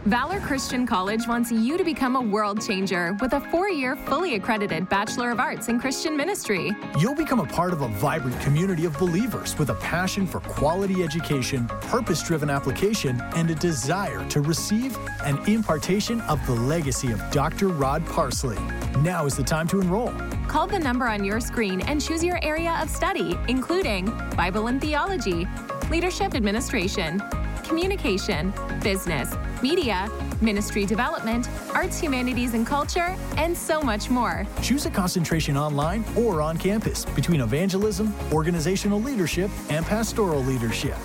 Valor 0.06 0.38
Christian 0.38 0.86
College 0.86 1.26
wants 1.26 1.50
you 1.50 1.76
to 1.76 1.82
become 1.82 2.14
a 2.14 2.20
world 2.20 2.64
changer 2.64 3.16
with 3.20 3.32
a 3.32 3.40
four 3.50 3.68
year, 3.68 3.96
fully 3.96 4.36
accredited 4.36 4.88
Bachelor 4.88 5.32
of 5.32 5.40
Arts 5.40 5.68
in 5.68 5.80
Christian 5.80 6.16
Ministry. 6.16 6.70
You'll 7.00 7.16
become 7.16 7.40
a 7.40 7.46
part 7.46 7.72
of 7.72 7.82
a 7.82 7.88
vibrant 7.88 8.40
community 8.40 8.84
of 8.84 8.96
believers 8.98 9.58
with 9.58 9.70
a 9.70 9.74
passion 9.74 10.24
for 10.24 10.38
quality 10.38 11.02
education, 11.02 11.66
purpose 11.80 12.22
driven 12.22 12.50
application, 12.50 13.20
and 13.34 13.50
a 13.50 13.56
desire 13.56 14.24
to 14.28 14.42
receive 14.42 14.96
an 15.24 15.38
impartation 15.48 16.20
of 16.22 16.44
the 16.46 16.54
legacy 16.54 17.10
of 17.10 17.20
Dr. 17.32 17.66
Rod 17.66 18.06
Parsley. 18.06 18.58
Now 19.00 19.26
is 19.26 19.36
the 19.36 19.42
time 19.42 19.66
to 19.68 19.80
enroll. 19.80 20.12
Call 20.46 20.68
the 20.68 20.78
number 20.78 21.08
on 21.08 21.24
your 21.24 21.40
screen 21.40 21.80
and 21.80 22.00
choose 22.00 22.22
your 22.22 22.38
area 22.44 22.78
of 22.80 22.90
study, 22.90 23.36
including 23.48 24.12
Bible 24.36 24.68
and 24.68 24.80
Theology, 24.80 25.48
Leadership 25.90 26.36
Administration, 26.36 27.20
Communication, 27.66 28.52
Business, 28.82 29.34
Media, 29.62 30.08
Ministry 30.40 30.86
Development, 30.86 31.48
Arts, 31.74 31.98
Humanities, 32.00 32.54
and 32.54 32.66
Culture, 32.66 33.16
and 33.36 33.56
so 33.56 33.80
much 33.80 34.08
more. 34.08 34.46
Choose 34.62 34.86
a 34.86 34.90
concentration 34.90 35.56
online 35.56 36.04
or 36.16 36.40
on 36.40 36.56
campus 36.56 37.04
between 37.04 37.40
evangelism, 37.40 38.14
organizational 38.32 39.00
leadership, 39.00 39.50
and 39.70 39.84
pastoral 39.84 40.40
leadership. 40.40 40.96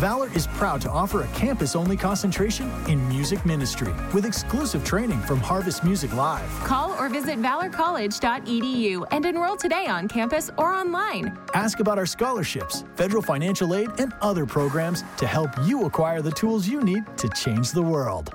Valor 0.00 0.34
is 0.34 0.46
proud 0.46 0.80
to 0.80 0.90
offer 0.90 1.24
a 1.24 1.26
campus 1.34 1.76
only 1.76 1.94
concentration 1.94 2.70
in 2.88 3.06
music 3.06 3.44
ministry 3.44 3.92
with 4.14 4.24
exclusive 4.24 4.82
training 4.82 5.20
from 5.20 5.40
Harvest 5.40 5.84
Music 5.84 6.10
Live. 6.14 6.48
Call 6.64 6.92
or 6.92 7.10
visit 7.10 7.38
valorcollege.edu 7.38 9.06
and 9.10 9.26
enroll 9.26 9.58
today 9.58 9.88
on 9.88 10.08
campus 10.08 10.50
or 10.56 10.72
online. 10.72 11.36
Ask 11.52 11.80
about 11.80 11.98
our 11.98 12.06
scholarships, 12.06 12.82
federal 12.96 13.20
financial 13.20 13.74
aid, 13.74 13.90
and 13.98 14.14
other 14.22 14.46
programs 14.46 15.04
to 15.18 15.26
help 15.26 15.50
you 15.64 15.84
acquire 15.84 16.22
the 16.22 16.32
tools 16.32 16.66
you 16.66 16.80
need 16.80 17.04
to 17.18 17.28
change 17.28 17.72
the 17.72 17.82
world. 17.82 18.34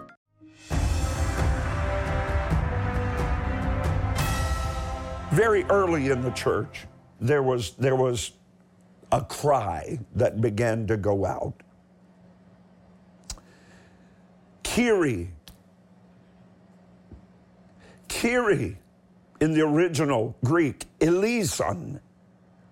Very 5.31 5.63
early 5.71 6.09
in 6.09 6.21
the 6.21 6.31
church, 6.35 6.85
there 7.19 7.41
was, 7.41 7.71
there 7.71 7.95
was 7.95 8.33
a 9.11 9.21
cry 9.21 9.99
that 10.15 10.41
began 10.41 10.87
to 10.87 10.97
go 10.97 11.25
out. 11.25 11.53
Kyrie. 14.63 15.31
Kyrie 18.09 18.77
in 19.41 19.53
the 19.53 19.61
original 19.61 20.35
Greek, 20.43 20.85
eleison, 21.01 21.99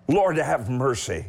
Lord 0.07 0.37
have 0.37 0.69
mercy. 0.69 1.25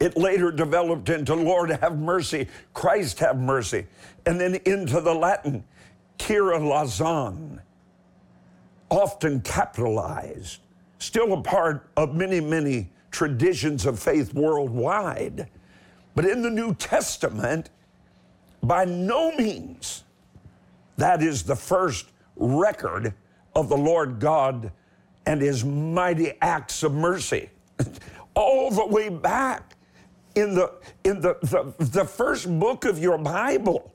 It 0.00 0.16
later 0.16 0.50
developed 0.50 1.08
into 1.08 1.34
Lord 1.34 1.70
have 1.70 1.98
mercy, 1.98 2.48
Christ 2.72 3.18
have 3.20 3.38
mercy, 3.38 3.86
and 4.26 4.40
then 4.40 4.56
into 4.64 5.00
the 5.00 5.14
Latin, 5.14 5.64
Kyrie 6.18 6.56
Eleison, 6.56 7.60
often 8.90 9.40
capitalized, 9.40 10.60
still 10.98 11.32
a 11.32 11.42
part 11.42 11.88
of 11.96 12.14
many, 12.14 12.40
many 12.40 12.90
traditions 13.14 13.86
of 13.86 13.98
faith 13.98 14.34
worldwide. 14.34 15.48
But 16.14 16.26
in 16.26 16.42
the 16.42 16.50
New 16.50 16.74
Testament, 16.74 17.70
by 18.62 18.84
no 18.84 19.34
means 19.36 20.02
that 20.96 21.22
is 21.22 21.44
the 21.44 21.56
first 21.56 22.06
record 22.36 23.14
of 23.54 23.68
the 23.68 23.76
Lord 23.76 24.18
God 24.18 24.72
and 25.26 25.40
his 25.40 25.64
mighty 25.64 26.32
acts 26.42 26.82
of 26.82 26.92
mercy. 26.92 27.50
All 28.34 28.70
the 28.70 28.86
way 28.86 29.08
back 29.08 29.76
in 30.34 30.54
the 30.54 30.72
in 31.04 31.20
the, 31.20 31.36
the, 31.42 31.72
the 31.84 32.04
first 32.04 32.58
book 32.58 32.84
of 32.84 32.98
your 32.98 33.16
Bible, 33.16 33.92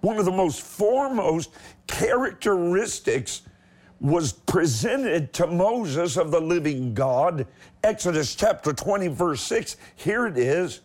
one 0.00 0.18
of 0.18 0.24
the 0.24 0.32
most 0.32 0.62
foremost 0.62 1.50
characteristics 1.88 3.42
was 4.04 4.34
presented 4.34 5.32
to 5.32 5.46
Moses 5.46 6.18
of 6.18 6.30
the 6.30 6.40
living 6.40 6.92
God. 6.92 7.46
Exodus 7.82 8.34
chapter 8.34 8.74
20, 8.74 9.08
verse 9.08 9.40
6. 9.40 9.78
Here 9.96 10.26
it 10.26 10.36
is 10.36 10.82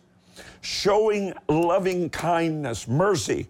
showing 0.62 1.34
loving 1.46 2.08
kindness, 2.08 2.88
mercy 2.88 3.46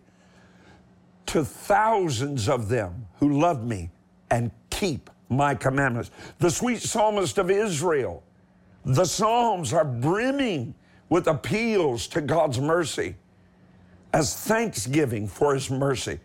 to 1.26 1.44
thousands 1.44 2.48
of 2.48 2.68
them 2.68 3.06
who 3.20 3.38
love 3.40 3.64
me 3.64 3.90
and 4.32 4.50
keep 4.70 5.08
my 5.28 5.54
commandments. 5.54 6.10
The 6.40 6.50
sweet 6.50 6.82
psalmist 6.82 7.38
of 7.38 7.48
Israel, 7.48 8.24
the 8.84 9.04
Psalms 9.04 9.72
are 9.72 9.84
brimming 9.84 10.74
with 11.10 11.28
appeals 11.28 12.08
to 12.08 12.20
God's 12.20 12.58
mercy 12.58 13.14
as 14.12 14.34
thanksgiving 14.34 15.28
for 15.28 15.54
his 15.54 15.70
mercy. 15.70 16.18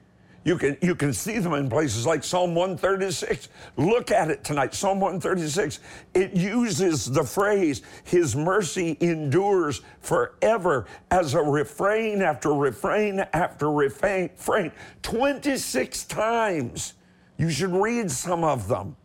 You 0.45 0.59
can, 0.59 0.77
you 0.79 0.93
can 0.93 1.11
see 1.11 1.39
them 1.39 1.55
in 1.55 1.69
places 1.69 2.05
like 2.05 2.23
Psalm 2.23 2.53
136. 2.53 3.49
Look 3.77 4.11
at 4.11 4.29
it 4.29 4.43
tonight. 4.43 4.75
Psalm 4.75 4.99
136. 4.99 5.79
It 6.13 6.35
uses 6.35 7.07
the 7.07 7.23
phrase, 7.23 7.81
His 8.03 8.35
mercy 8.35 8.95
endures 9.01 9.81
forever, 10.01 10.85
as 11.09 11.33
a 11.33 11.41
refrain 11.41 12.21
after 12.21 12.53
refrain 12.53 13.25
after 13.33 13.71
refrain. 13.71 14.71
26 15.01 16.03
times. 16.05 16.93
You 17.37 17.49
should 17.49 17.73
read 17.73 18.11
some 18.11 18.43
of 18.43 18.67
them. 18.67 18.95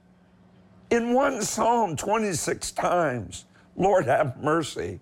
In 0.90 1.14
one 1.14 1.40
psalm, 1.40 1.96
26 1.96 2.72
times. 2.72 3.46
Lord, 3.76 4.04
have 4.04 4.42
mercy. 4.42 5.00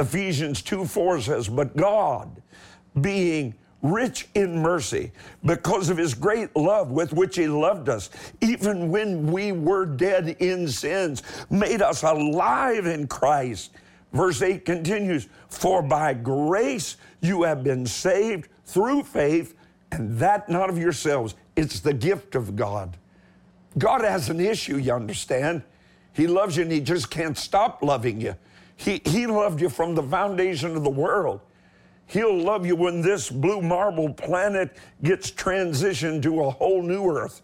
Ephesians 0.00 0.62
2 0.62 0.84
4 0.84 1.20
says, 1.20 1.48
But 1.48 1.76
God, 1.76 2.42
being 3.00 3.54
rich 3.92 4.28
in 4.34 4.58
mercy 4.60 5.12
because 5.44 5.88
of 5.88 5.96
his 5.96 6.14
great 6.14 6.54
love 6.56 6.90
with 6.90 7.12
which 7.12 7.36
he 7.36 7.46
loved 7.46 7.88
us, 7.88 8.10
even 8.40 8.90
when 8.90 9.30
we 9.30 9.52
were 9.52 9.86
dead 9.86 10.36
in 10.40 10.68
sins, 10.68 11.22
made 11.50 11.82
us 11.82 12.02
alive 12.02 12.86
in 12.86 13.06
Christ. 13.06 13.72
Verse 14.12 14.42
8 14.42 14.64
continues, 14.64 15.28
For 15.48 15.82
by 15.82 16.14
grace 16.14 16.96
you 17.20 17.42
have 17.42 17.62
been 17.62 17.86
saved 17.86 18.48
through 18.64 19.02
faith, 19.02 19.54
and 19.92 20.18
that 20.18 20.48
not 20.48 20.70
of 20.70 20.78
yourselves. 20.78 21.34
It's 21.54 21.80
the 21.80 21.94
gift 21.94 22.34
of 22.34 22.56
God. 22.56 22.96
God 23.78 24.02
has 24.02 24.28
an 24.30 24.40
issue, 24.40 24.78
you 24.78 24.92
understand. 24.92 25.62
He 26.12 26.26
loves 26.26 26.56
you 26.56 26.62
and 26.62 26.72
he 26.72 26.80
just 26.80 27.10
can't 27.10 27.36
stop 27.36 27.82
loving 27.82 28.20
you. 28.20 28.36
He, 28.76 29.00
he 29.04 29.26
loved 29.26 29.60
you 29.60 29.68
from 29.68 29.94
the 29.94 30.02
foundation 30.02 30.76
of 30.76 30.82
the 30.82 30.90
world. 30.90 31.40
He'll 32.06 32.38
love 32.38 32.64
you 32.64 32.76
when 32.76 33.02
this 33.02 33.30
blue 33.30 33.60
marble 33.60 34.12
planet 34.12 34.76
gets 35.02 35.30
transitioned 35.30 36.22
to 36.22 36.44
a 36.44 36.50
whole 36.50 36.82
new 36.82 37.10
earth. 37.10 37.42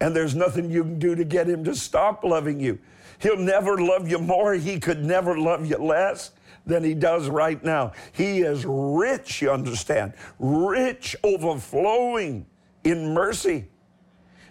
And 0.00 0.14
there's 0.14 0.34
nothing 0.34 0.70
you 0.70 0.82
can 0.82 0.98
do 0.98 1.14
to 1.14 1.24
get 1.24 1.48
him 1.48 1.62
to 1.64 1.74
stop 1.74 2.24
loving 2.24 2.58
you. 2.58 2.80
He'll 3.20 3.36
never 3.36 3.80
love 3.80 4.10
you 4.10 4.18
more. 4.18 4.54
He 4.54 4.80
could 4.80 5.04
never 5.04 5.38
love 5.38 5.64
you 5.64 5.76
less 5.76 6.32
than 6.66 6.82
he 6.82 6.94
does 6.94 7.28
right 7.28 7.62
now. 7.62 7.92
He 8.10 8.40
is 8.40 8.64
rich, 8.66 9.40
you 9.40 9.50
understand, 9.52 10.14
rich, 10.40 11.14
overflowing 11.22 12.46
in 12.82 13.14
mercy. 13.14 13.68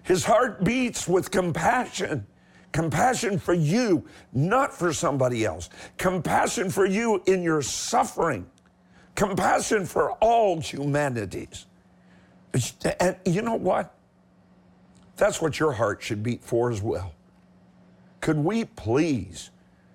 His 0.03 0.23
heart 0.23 0.63
beats 0.63 1.07
with 1.07 1.29
compassion. 1.29 2.25
Compassion 2.71 3.37
for 3.37 3.53
you, 3.53 4.07
not 4.31 4.73
for 4.73 4.93
somebody 4.93 5.43
else. 5.43 5.69
Compassion 5.97 6.69
for 6.69 6.85
you 6.85 7.21
in 7.27 7.43
your 7.43 7.61
suffering 7.61 8.49
compassion 9.21 9.86
for 9.86 10.13
all 10.13 10.60
humanities. 10.60 11.67
And 12.99 13.15
you 13.23 13.43
know 13.43 13.53
what? 13.53 13.93
That's 15.15 15.39
what 15.39 15.60
your 15.60 15.73
heart 15.73 16.01
should 16.01 16.23
beat 16.23 16.43
for 16.43 16.71
as 16.71 16.81
well. 16.81 17.13
Could 18.19 18.38
we 18.38 18.65
please 18.65 19.51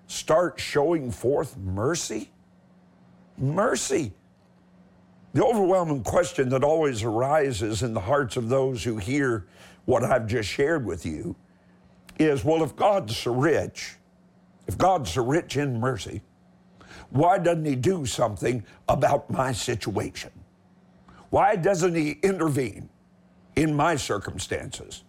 start 0.07 0.61
showing 0.61 1.11
forth 1.11 1.57
mercy? 1.57 2.29
Mercy. 3.37 4.13
The 5.33 5.43
overwhelming 5.43 6.03
question 6.03 6.47
that 6.49 6.63
always 6.63 7.03
arises 7.03 7.83
in 7.83 7.93
the 7.93 7.99
hearts 7.99 8.37
of 8.37 8.47
those 8.47 8.81
who 8.81 8.95
hear 8.95 9.45
what 9.83 10.05
I've 10.05 10.25
just 10.27 10.47
shared 10.47 10.85
with 10.85 11.05
you 11.05 11.35
is 12.17 12.45
well, 12.45 12.63
if 12.63 12.77
God's 12.77 13.17
so 13.17 13.33
rich, 13.33 13.95
if 14.67 14.77
God's 14.77 15.11
so 15.11 15.25
rich 15.25 15.57
in 15.57 15.81
mercy, 15.81 16.21
why 17.09 17.37
doesn't 17.37 17.65
he 17.65 17.75
do 17.75 18.05
something 18.05 18.63
about 18.87 19.29
my 19.29 19.51
situation? 19.51 20.31
Why 21.29 21.55
doesn't 21.55 21.95
he 21.95 22.19
intervene 22.23 22.89
in 23.55 23.73
my 23.73 23.95
circumstances? 23.95 25.03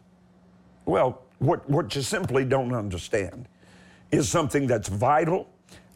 Well, 0.85 1.23
what, 1.39 1.69
what 1.69 1.95
you 1.95 2.03
simply 2.03 2.45
don't 2.45 2.75
understand 2.75 3.49
is 4.11 4.29
something 4.29 4.67
that's 4.67 4.89
vital 4.89 5.49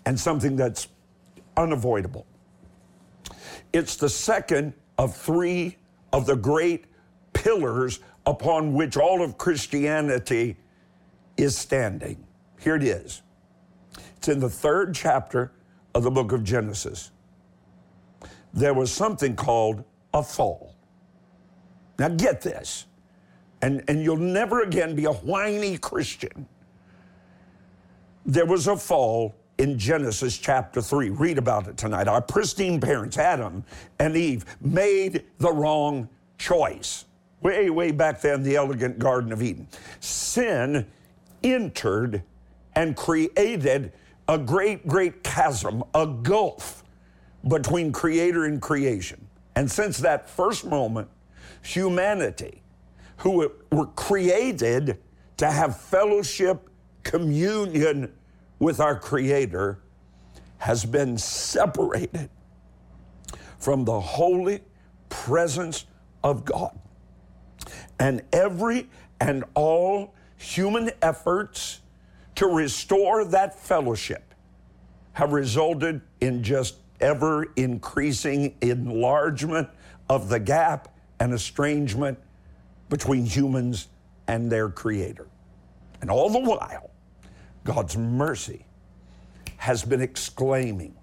and 0.04 0.18
something 0.18 0.56
that's 0.56 0.88
unavoidable. 1.56 2.26
It's 3.72 3.96
the 3.96 4.08
second 4.08 4.74
of 4.98 5.16
three 5.16 5.76
of 6.12 6.26
the 6.26 6.36
great 6.36 6.84
pillars 7.32 8.00
upon 8.26 8.74
which 8.74 8.96
all 8.96 9.22
of 9.22 9.38
Christianity 9.38 10.56
is 11.36 11.56
standing. 11.56 12.22
Here 12.60 12.76
it 12.76 12.84
is. 12.84 13.22
It's 14.16 14.28
in 14.28 14.38
the 14.38 14.50
third 14.50 14.94
chapter 14.94 15.52
of 15.94 16.02
the 16.02 16.10
book 16.10 16.32
of 16.32 16.44
Genesis. 16.44 17.10
There 18.54 18.74
was 18.74 18.92
something 18.92 19.36
called 19.36 19.84
a 20.12 20.22
fall. 20.22 20.74
Now, 21.98 22.08
get 22.08 22.40
this, 22.42 22.86
and, 23.60 23.82
and 23.88 24.02
you'll 24.02 24.16
never 24.16 24.62
again 24.62 24.94
be 24.94 25.04
a 25.04 25.12
whiny 25.12 25.78
Christian. 25.78 26.46
There 28.26 28.46
was 28.46 28.66
a 28.66 28.76
fall 28.76 29.34
in 29.58 29.78
Genesis 29.78 30.38
chapter 30.38 30.80
3. 30.80 31.10
Read 31.10 31.38
about 31.38 31.68
it 31.68 31.76
tonight. 31.76 32.08
Our 32.08 32.20
pristine 32.20 32.80
parents, 32.80 33.18
Adam 33.18 33.64
and 33.98 34.16
Eve, 34.16 34.44
made 34.60 35.24
the 35.38 35.52
wrong 35.52 36.08
choice. 36.38 37.04
Way, 37.42 37.70
way 37.70 37.90
back 37.90 38.20
then, 38.20 38.42
the 38.42 38.56
elegant 38.56 38.98
Garden 38.98 39.32
of 39.32 39.42
Eden. 39.42 39.68
Sin 40.00 40.86
entered 41.42 42.22
and 42.74 42.96
created 42.96 43.92
a 44.28 44.38
great, 44.38 44.86
great 44.86 45.22
chasm, 45.22 45.82
a 45.94 46.06
gulf 46.06 46.84
between 47.46 47.92
creator 47.92 48.44
and 48.44 48.60
creation. 48.62 49.26
And 49.56 49.70
since 49.70 49.98
that 49.98 50.28
first 50.28 50.64
moment, 50.64 51.08
humanity, 51.62 52.62
who 53.18 53.50
were 53.70 53.86
created 53.86 54.98
to 55.36 55.50
have 55.50 55.80
fellowship, 55.80 56.68
communion 57.02 58.12
with 58.58 58.80
our 58.80 58.98
Creator, 58.98 59.82
has 60.58 60.84
been 60.84 61.18
separated 61.18 62.30
from 63.58 63.84
the 63.84 64.00
holy 64.00 64.60
presence 65.08 65.86
of 66.24 66.44
God. 66.44 66.78
And 67.98 68.22
every 68.32 68.88
and 69.20 69.44
all 69.54 70.14
human 70.36 70.90
efforts 71.00 71.81
to 72.42 72.48
restore 72.48 73.24
that 73.24 73.56
fellowship 73.56 74.34
have 75.12 75.32
resulted 75.32 76.00
in 76.20 76.42
just 76.42 76.74
ever 77.00 77.52
increasing 77.54 78.56
enlargement 78.60 79.68
of 80.08 80.28
the 80.28 80.40
gap 80.40 80.92
and 81.20 81.32
estrangement 81.32 82.18
between 82.88 83.24
humans 83.24 83.86
and 84.26 84.50
their 84.50 84.68
Creator. 84.68 85.28
And 86.00 86.10
all 86.10 86.30
the 86.30 86.40
while, 86.40 86.90
God's 87.62 87.96
mercy 87.96 88.66
has 89.58 89.84
been 89.84 90.00
exclaiming 90.00 90.96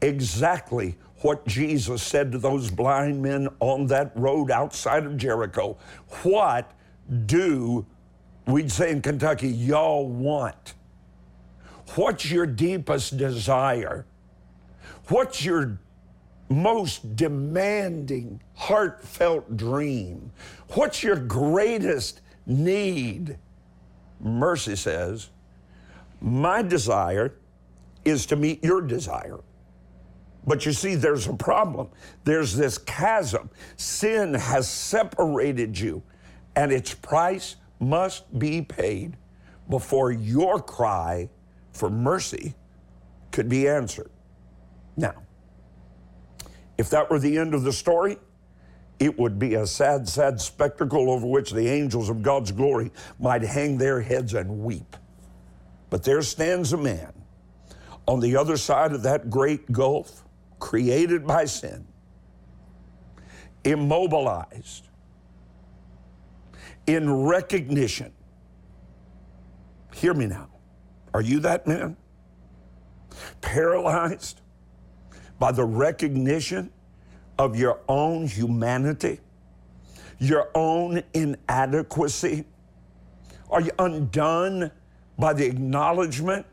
exactly 0.00 0.96
what 1.16 1.46
Jesus 1.46 2.02
said 2.02 2.32
to 2.32 2.38
those 2.38 2.70
blind 2.70 3.20
men 3.20 3.48
on 3.60 3.86
that 3.88 4.12
road 4.14 4.50
outside 4.50 5.04
of 5.04 5.18
Jericho. 5.18 5.76
What 6.22 6.72
do 7.26 7.84
we'd 8.46 8.72
say 8.72 8.92
in 8.92 9.02
Kentucky, 9.02 9.48
y'all 9.48 10.08
want? 10.08 10.72
What's 11.94 12.30
your 12.30 12.46
deepest 12.46 13.16
desire? 13.16 14.06
What's 15.08 15.44
your 15.44 15.80
most 16.48 17.16
demanding, 17.16 18.42
heartfelt 18.54 19.56
dream? 19.56 20.32
What's 20.74 21.02
your 21.02 21.16
greatest 21.16 22.20
need? 22.44 23.38
Mercy 24.20 24.76
says, 24.76 25.30
My 26.20 26.62
desire 26.62 27.34
is 28.04 28.26
to 28.26 28.36
meet 28.36 28.62
your 28.64 28.80
desire. 28.80 29.40
But 30.46 30.64
you 30.64 30.72
see, 30.72 30.94
there's 30.94 31.26
a 31.26 31.34
problem. 31.34 31.88
There's 32.24 32.54
this 32.56 32.78
chasm. 32.78 33.50
Sin 33.76 34.34
has 34.34 34.68
separated 34.68 35.78
you, 35.78 36.02
and 36.54 36.70
its 36.70 36.94
price 36.94 37.56
must 37.80 38.38
be 38.38 38.62
paid 38.62 39.16
before 39.68 40.12
your 40.12 40.60
cry 40.60 41.28
for 41.76 41.90
mercy 41.90 42.54
could 43.30 43.48
be 43.48 43.68
answered. 43.68 44.10
Now, 44.96 45.14
if 46.78 46.90
that 46.90 47.10
were 47.10 47.18
the 47.18 47.38
end 47.38 47.54
of 47.54 47.62
the 47.62 47.72
story, 47.72 48.16
it 48.98 49.18
would 49.18 49.38
be 49.38 49.54
a 49.54 49.66
sad, 49.66 50.08
sad 50.08 50.40
spectacle 50.40 51.10
over 51.10 51.26
which 51.26 51.50
the 51.50 51.68
angels 51.68 52.08
of 52.08 52.22
God's 52.22 52.50
glory 52.50 52.90
might 53.18 53.42
hang 53.42 53.76
their 53.76 54.00
heads 54.00 54.32
and 54.34 54.64
weep. 54.64 54.96
But 55.90 56.02
there 56.02 56.22
stands 56.22 56.72
a 56.72 56.78
man 56.78 57.12
on 58.08 58.20
the 58.20 58.36
other 58.36 58.56
side 58.56 58.92
of 58.92 59.02
that 59.02 59.28
great 59.28 59.70
gulf 59.70 60.24
created 60.58 61.26
by 61.26 61.44
sin, 61.44 61.86
immobilized 63.64 64.88
in 66.86 67.12
recognition. 67.12 68.12
Hear 69.92 70.14
me 70.14 70.26
now. 70.26 70.55
Are 71.16 71.22
you 71.22 71.40
that 71.40 71.66
man? 71.66 71.96
Paralyzed 73.40 74.42
by 75.38 75.50
the 75.50 75.64
recognition 75.64 76.70
of 77.38 77.56
your 77.56 77.80
own 77.88 78.26
humanity, 78.26 79.20
your 80.18 80.50
own 80.54 81.02
inadequacy? 81.14 82.44
Are 83.48 83.62
you 83.62 83.70
undone 83.78 84.70
by 85.18 85.32
the 85.32 85.46
acknowledgement 85.46 86.44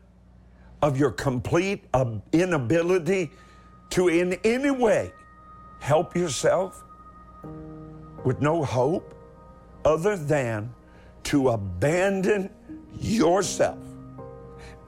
of 0.80 0.98
your 0.98 1.10
complete 1.10 1.84
inability 2.32 3.32
to, 3.90 4.08
in 4.08 4.32
any 4.44 4.70
way, 4.70 5.12
help 5.80 6.16
yourself 6.16 6.82
with 8.24 8.40
no 8.40 8.64
hope 8.64 9.14
other 9.84 10.16
than 10.16 10.72
to 11.24 11.50
abandon 11.50 12.48
yourself 12.98 13.83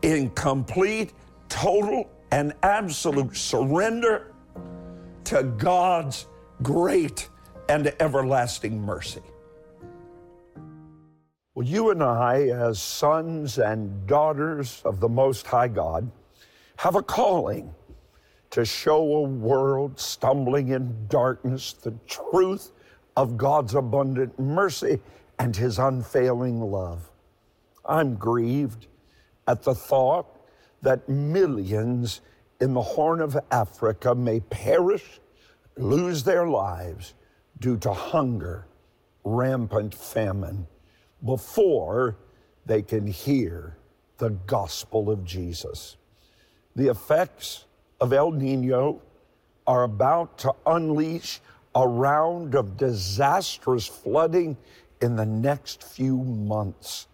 in 0.03 0.31
complete, 0.31 1.13
total, 1.49 2.11
and 2.31 2.53
absolute 2.63 3.37
surrender 3.37 4.33
to 5.25 5.43
God's 5.43 6.27
great 6.63 7.29
and 7.69 7.93
everlasting 8.01 8.81
mercy. 8.81 9.23
Well, 11.55 11.67
you 11.67 11.91
and 11.91 12.03
I, 12.03 12.49
as 12.49 12.81
sons 12.83 13.59
and 13.59 14.07
daughters 14.07 14.83
of 14.85 15.01
the 15.01 15.09
Most 15.09 15.47
High 15.47 15.69
God, 15.69 16.11
have 16.77 16.97
a 16.97 17.03
calling 17.03 17.75
to 18.51 18.65
show 18.65 19.01
a 19.01 19.23
world 19.23 19.99
stumbling 19.99 20.69
in 20.69 21.07
darkness 21.09 21.73
the 21.73 21.95
truth 22.07 22.73
of 23.17 23.37
God's 23.37 23.75
abundant 23.75 24.39
mercy 24.39 25.01
and 25.39 25.57
His 25.57 25.79
unfailing 25.79 26.61
love. 26.61 27.11
I'm 27.85 28.17
grieved 28.17 28.87
at 29.47 29.63
the 29.63 29.75
thought 29.75 30.27
that 30.83 31.09
millions 31.09 32.21
in 32.61 32.75
the 32.75 32.83
Horn 32.83 33.21
of 33.21 33.37
Africa 33.51 34.15
may 34.15 34.41
perish, 34.41 35.21
lose 35.77 36.25
their 36.25 36.49
lives 36.49 37.15
due 37.59 37.77
to 37.79 37.93
hunger, 37.93 38.67
rampant 39.25 39.95
famine, 39.95 40.67
before 41.25 42.17
they 42.65 42.83
can 42.83 43.07
hear 43.07 43.77
the 44.19 44.31
gospel 44.31 45.11
of 45.11 45.25
Jesus. 45.25 45.97
The 46.75 46.89
effects 46.89 47.65
of 48.01 48.13
El 48.13 48.33
Nino 48.33 49.03
are 49.67 49.85
about 49.85 50.39
to 50.39 50.55
unleash 50.67 51.41
a 51.75 51.87
round 51.87 52.55
of 52.55 52.77
disastrous 52.77 53.87
flooding 53.87 54.57
in 55.03 55.17
the 55.17 55.27
next 55.27 55.83
few 55.83 56.17
months. 56.17 57.07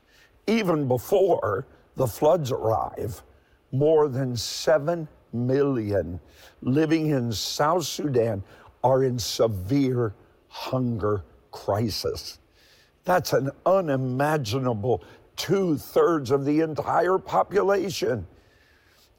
Even 0.46 0.86
before 0.86 1.66
the 1.96 2.06
floods 2.06 2.50
arrive, 2.50 3.22
more 3.70 4.08
than 4.08 4.36
7 4.36 5.08
million 5.32 6.20
living 6.60 7.08
in 7.08 7.32
South 7.32 7.84
Sudan 7.84 8.42
are 8.84 9.04
in 9.04 9.18
severe 9.18 10.14
hunger 10.48 11.24
crisis. 11.50 12.38
That's 13.04 13.32
an 13.32 13.50
unimaginable 13.66 15.02
two 15.36 15.76
thirds 15.76 16.30
of 16.30 16.44
the 16.44 16.60
entire 16.60 17.18
population. 17.18 18.26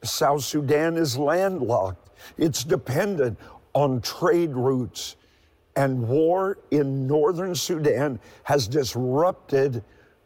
South 0.03 0.43
Sudan 0.43 0.97
is 0.97 1.17
landlocked, 1.17 2.09
it's 2.37 2.63
dependent 2.63 3.37
on 3.73 4.01
trade 4.01 4.53
routes. 4.53 5.15
And 5.75 6.07
war 6.07 6.59
in 6.69 7.07
northern 7.07 7.55
Sudan 7.55 8.19
has 8.43 8.67
disrupted 8.67 9.83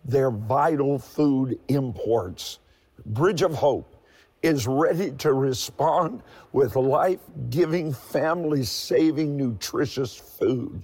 their 0.08 0.32
vital 0.32 0.98
food 0.98 1.60
imports. 1.68 2.60
Bridge 3.06 3.42
of 3.42 3.54
Hope 3.54 3.94
is 4.42 4.68
ready 4.68 5.12
to 5.12 5.34
respond 5.34 6.24
with 6.54 6.76
life 6.76 7.20
giving, 7.50 7.92
family 7.92 8.64
saving, 8.64 9.36
nutritious 9.36 10.16
food. 10.16 10.82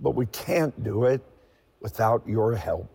But 0.00 0.16
we 0.16 0.26
can't 0.26 0.82
do 0.82 1.04
it 1.04 1.22
without 1.80 2.26
your 2.26 2.56
help. 2.56 2.90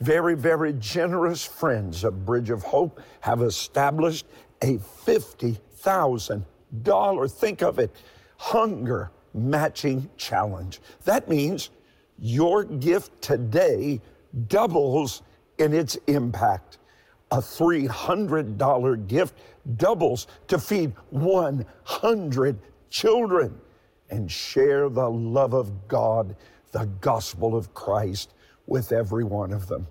Very, 0.00 0.34
very 0.34 0.72
generous 0.74 1.44
friends 1.44 2.04
of 2.04 2.24
Bridge 2.24 2.50
of 2.50 2.62
Hope 2.62 3.00
have 3.20 3.42
established 3.42 4.26
a 4.62 4.78
$50,000, 4.78 7.32
think 7.32 7.62
of 7.62 7.78
it, 7.78 7.94
hunger 8.36 9.10
matching 9.34 10.08
challenge. 10.16 10.80
That 11.04 11.28
means 11.28 11.70
your 12.18 12.64
gift 12.64 13.22
today 13.22 14.00
doubles 14.48 15.22
in 15.58 15.72
its 15.72 15.96
impact. 16.06 16.78
A 17.30 17.38
$300 17.38 19.06
gift 19.08 19.34
doubles 19.76 20.26
to 20.48 20.58
feed 20.58 20.92
100 21.10 22.58
children 22.90 23.58
and 24.10 24.30
share 24.30 24.88
the 24.88 25.08
love 25.08 25.54
of 25.54 25.88
God, 25.88 26.36
the 26.72 26.86
gospel 27.00 27.56
of 27.56 27.72
Christ 27.72 28.34
with 28.66 28.92
every 28.92 29.24
one 29.24 29.52
of 29.52 29.66
them. 29.66 29.86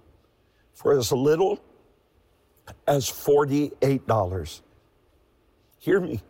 For 0.73 0.97
as 0.97 1.11
little 1.11 1.59
as 2.87 3.09
$48, 3.09 4.61
hear 5.79 5.99
me, 5.99 6.21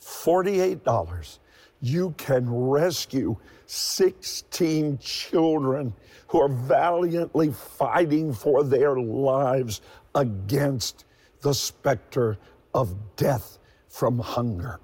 $48, 0.00 1.38
you 1.82 2.14
can 2.16 2.48
rescue 2.48 3.36
16 3.66 4.96
children 4.98 5.92
who 6.28 6.40
are 6.40 6.48
valiantly 6.48 7.50
fighting 7.50 8.32
for 8.32 8.62
their 8.62 8.96
lives 8.96 9.80
against 10.14 11.04
the 11.40 11.52
specter 11.52 12.38
of 12.72 12.94
death 13.16 13.58
from 13.88 14.18
hunger. 14.18 14.78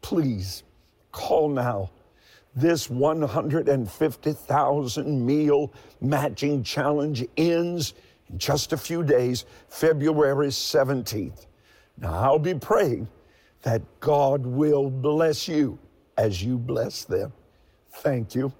Please 0.00 0.62
call 1.10 1.48
now. 1.48 1.90
This 2.54 2.88
150,000 2.88 5.26
meal 5.26 5.72
matching 6.00 6.62
challenge 6.62 7.26
ends 7.36 7.94
in 8.28 8.38
just 8.38 8.72
a 8.72 8.76
few 8.76 9.02
days, 9.02 9.44
February 9.68 10.48
17th. 10.48 11.46
Now, 11.98 12.14
I'll 12.14 12.38
be 12.38 12.54
praying 12.54 13.08
that 13.62 13.82
God 14.00 14.46
will 14.46 14.88
bless 14.88 15.48
you 15.48 15.78
as 16.16 16.42
you 16.42 16.58
bless 16.58 17.04
them. 17.04 17.32
Thank 17.96 18.34
you. 18.34 18.52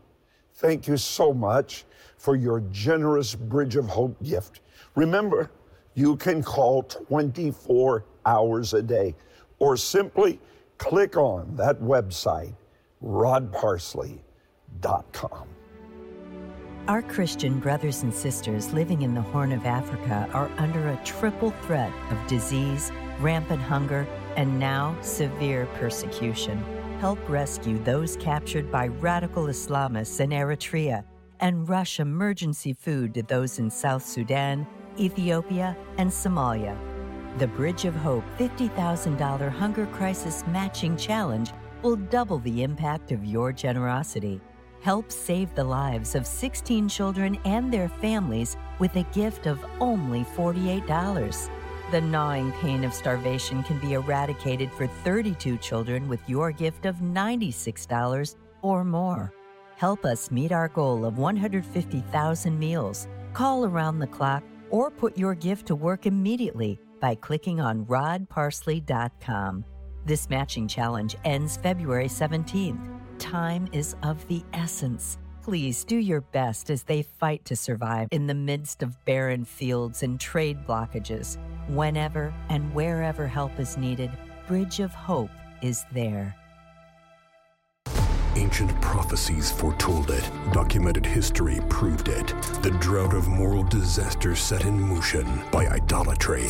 Thank 0.55 0.87
you 0.87 0.97
so 0.97 1.33
much 1.33 1.85
for 2.17 2.37
your 2.37 2.61
generous 2.71 3.35
Bridge 3.35 3.77
of 3.77 3.87
Hope 3.87 4.23
gift. 4.23 4.61
Remember, 4.95 5.51
you 5.95 6.17
can 6.17 6.43
call 6.43 6.83
24 6.85 8.05
hours 8.25 8.75
a 8.75 8.83
day 8.83 9.15
or 9.59 9.77
simply 9.77 10.39
click 10.79 11.17
on 11.17 11.57
that 11.57 11.81
website, 11.81 12.55
rodparsley.com. 13.03 15.49
Our 16.89 17.03
Christian 17.03 17.61
brothers 17.61 18.03
and 18.03 18.13
sisters 18.13 18.73
living 18.73 19.03
in 19.03 19.15
the 19.15 19.21
Horn 19.21 19.53
of 19.53 19.67
Africa 19.67 20.29
are 20.33 20.51
under 20.57 20.89
a 20.89 21.01
triple 21.05 21.53
threat 21.63 21.93
of 22.11 22.27
disease, 22.27 22.91
rampant 23.21 23.63
hunger, 23.63 24.05
and 24.35 24.59
now 24.59 24.97
severe 25.01 25.67
persecution. 25.75 26.61
Help 27.03 27.29
rescue 27.29 27.83
those 27.83 28.17
captured 28.19 28.71
by 28.71 28.87
radical 28.87 29.47
Islamists 29.47 30.21
in 30.21 30.31
Eritrea 30.31 31.03
and 31.41 31.69
rush 31.69 31.99
emergency 31.99 32.73
food 32.73 33.13
to 33.15 33.25
those 33.25 33.59
in 33.59 33.69
South 33.69 34.07
Sudan, 34.07 34.65
Ethiopia, 35.01 35.77
and 35.99 36.09
Somalia. 36.09 36.79
The 37.39 37.49
Bridge 37.49 37.87
of 37.87 37.97
Hope 37.97 38.23
$50,000 38.39 39.51
Hunger 39.51 39.87
Crisis 39.87 40.45
Matching 40.47 40.97
Challenge 40.97 41.51
will 41.83 41.97
double 41.97 42.39
the 42.39 42.63
impact 42.63 43.11
of 43.11 43.25
your 43.25 43.53
generosity. 43.53 44.41
Help 44.81 45.11
save 45.11 45.53
the 45.57 45.65
lives 45.65 46.15
of 46.15 46.25
16 46.25 46.89
children 46.89 47.37
and 47.45 47.75
their 47.75 47.89
families 47.89 48.57
with 48.79 48.95
a 48.95 49.03
gift 49.13 49.49
of 49.49 49.59
only 49.81 50.23
$48. 50.37 51.51
The 51.93 52.01
gnawing 52.01 52.53
pain 52.53 52.85
of 52.85 52.95
starvation 52.95 53.63
can 53.65 53.79
be 53.79 53.93
eradicated 53.93 54.73
for 54.73 54.87
32 54.87 55.59
children 55.59 56.09
with 56.09 56.27
your 56.27 56.51
gift 56.51 56.87
of 56.87 56.97
$96 56.97 58.37
or 58.63 58.83
more. 58.83 59.31
Help 59.77 60.07
us 60.07 60.31
meet 60.31 60.53
our 60.53 60.69
goal 60.69 61.05
of 61.05 61.19
150,000 61.19 62.59
meals. 62.59 63.09
Call 63.35 63.67
around 63.67 63.99
the 63.99 64.07
clock 64.07 64.43
or 64.71 64.91
put 64.91 65.19
your 65.19 65.35
gift 65.35 65.67
to 65.67 65.75
work 65.75 66.07
immediately 66.07 66.81
by 66.99 67.15
clicking 67.15 67.61
on 67.61 67.85
rodparsley.com. 67.85 69.63
This 70.07 70.31
matching 70.31 70.67
challenge 70.67 71.15
ends 71.27 71.59
February 71.59 72.09
17th. 72.09 72.89
Time 73.19 73.69
is 73.71 73.97
of 74.03 74.27
the 74.29 74.43
essence. 74.55 75.19
Please 75.43 75.83
do 75.83 75.97
your 75.97 76.21
best 76.21 76.71
as 76.71 76.85
they 76.85 77.03
fight 77.03 77.45
to 77.47 77.57
survive 77.57 78.07
in 78.13 78.29
the 78.29 78.35
midst 78.35 78.81
of 78.81 79.05
barren 79.05 79.45
fields 79.45 80.05
and 80.05 80.21
trade 80.21 80.65
blockages. 80.69 81.37
Whenever 81.69 82.33
and 82.49 82.73
wherever 82.73 83.27
help 83.27 83.59
is 83.59 83.77
needed, 83.77 84.13
Bridge 84.47 84.79
of 84.79 84.93
Hope 84.93 85.31
is 85.61 85.85
there. 85.93 86.37
Ancient 88.35 88.81
prophecies 88.81 89.53
foretold 89.53 90.11
it. 90.11 90.31
Documented 90.53 91.05
history 91.05 91.61
proved 91.69 92.09
it. 92.09 92.29
The 92.63 92.75
drought 92.81 93.13
of 93.13 93.29
moral 93.29 93.63
disaster 93.63 94.35
set 94.35 94.65
in 94.65 94.81
motion 94.81 95.27
by 95.51 95.67
idolatry. 95.67 96.49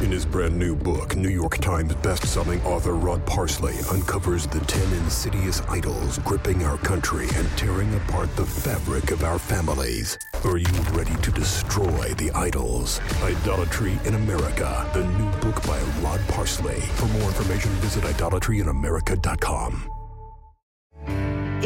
In 0.00 0.12
his 0.12 0.24
brand 0.24 0.56
new 0.56 0.76
book, 0.76 1.16
New 1.16 1.28
York 1.28 1.58
Times 1.58 1.96
best-selling 1.96 2.62
author 2.62 2.94
Rod 2.94 3.26
Parsley 3.26 3.74
uncovers 3.90 4.46
the 4.46 4.60
10 4.60 4.92
insidious 4.98 5.62
idols 5.62 6.18
gripping 6.18 6.62
our 6.62 6.78
country 6.78 7.26
and 7.34 7.48
tearing 7.58 7.92
apart 7.94 8.34
the 8.36 8.46
fabric 8.46 9.10
of 9.10 9.24
our 9.24 9.38
families. 9.38 10.16
Are 10.44 10.58
you 10.58 10.72
ready 10.92 11.16
to 11.22 11.30
destroy 11.32 12.14
the 12.14 12.30
idols? 12.36 13.00
Idolatry 13.22 13.98
in 14.04 14.14
America, 14.14 14.88
the 14.94 15.04
new 15.04 15.30
book 15.40 15.60
by 15.66 15.80
Rod 16.02 16.20
Parsley. 16.28 16.80
For 16.80 17.06
more 17.06 17.22
information, 17.22 17.72
visit 17.82 18.04
idolatryinamerica.com. 18.04 19.95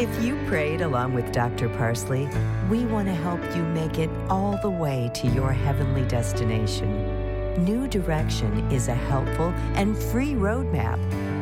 If 0.01 0.23
you 0.23 0.35
prayed 0.47 0.81
along 0.81 1.13
with 1.13 1.31
Dr. 1.31 1.69
Parsley, 1.69 2.27
we 2.71 2.85
want 2.85 3.07
to 3.07 3.13
help 3.13 3.39
you 3.55 3.61
make 3.61 3.99
it 3.99 4.09
all 4.31 4.57
the 4.63 4.69
way 4.69 5.11
to 5.13 5.27
your 5.27 5.53
heavenly 5.53 6.03
destination. 6.05 7.63
New 7.63 7.87
Direction 7.87 8.51
is 8.71 8.87
a 8.87 8.95
helpful 8.95 9.53
and 9.75 9.95
free 9.95 10.33
roadmap. 10.33 10.97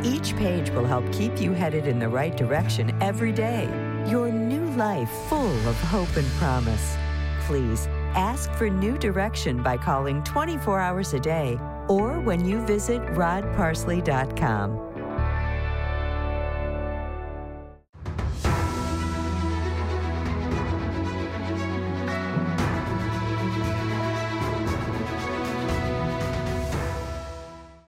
Each 0.06 0.36
page 0.36 0.72
will 0.72 0.86
help 0.86 1.10
keep 1.14 1.40
you 1.40 1.54
headed 1.54 1.88
in 1.88 2.00
the 2.00 2.10
right 2.10 2.36
direction 2.36 2.94
every 3.02 3.32
day. 3.32 3.64
Your 4.10 4.30
new 4.30 4.66
life 4.72 5.10
full 5.30 5.56
of 5.66 5.80
hope 5.84 6.14
and 6.18 6.28
promise. 6.32 6.98
Please 7.44 7.88
ask 8.14 8.52
for 8.56 8.70
New 8.70 8.98
Direction 8.98 9.64
by 9.64 9.78
calling 9.78 10.22
24 10.26 10.82
hours 10.82 11.14
a 11.14 11.20
day 11.22 11.58
or 11.88 12.20
when 12.20 12.44
you 12.44 12.60
visit 12.66 13.02
rodparsley.com. 13.14 14.89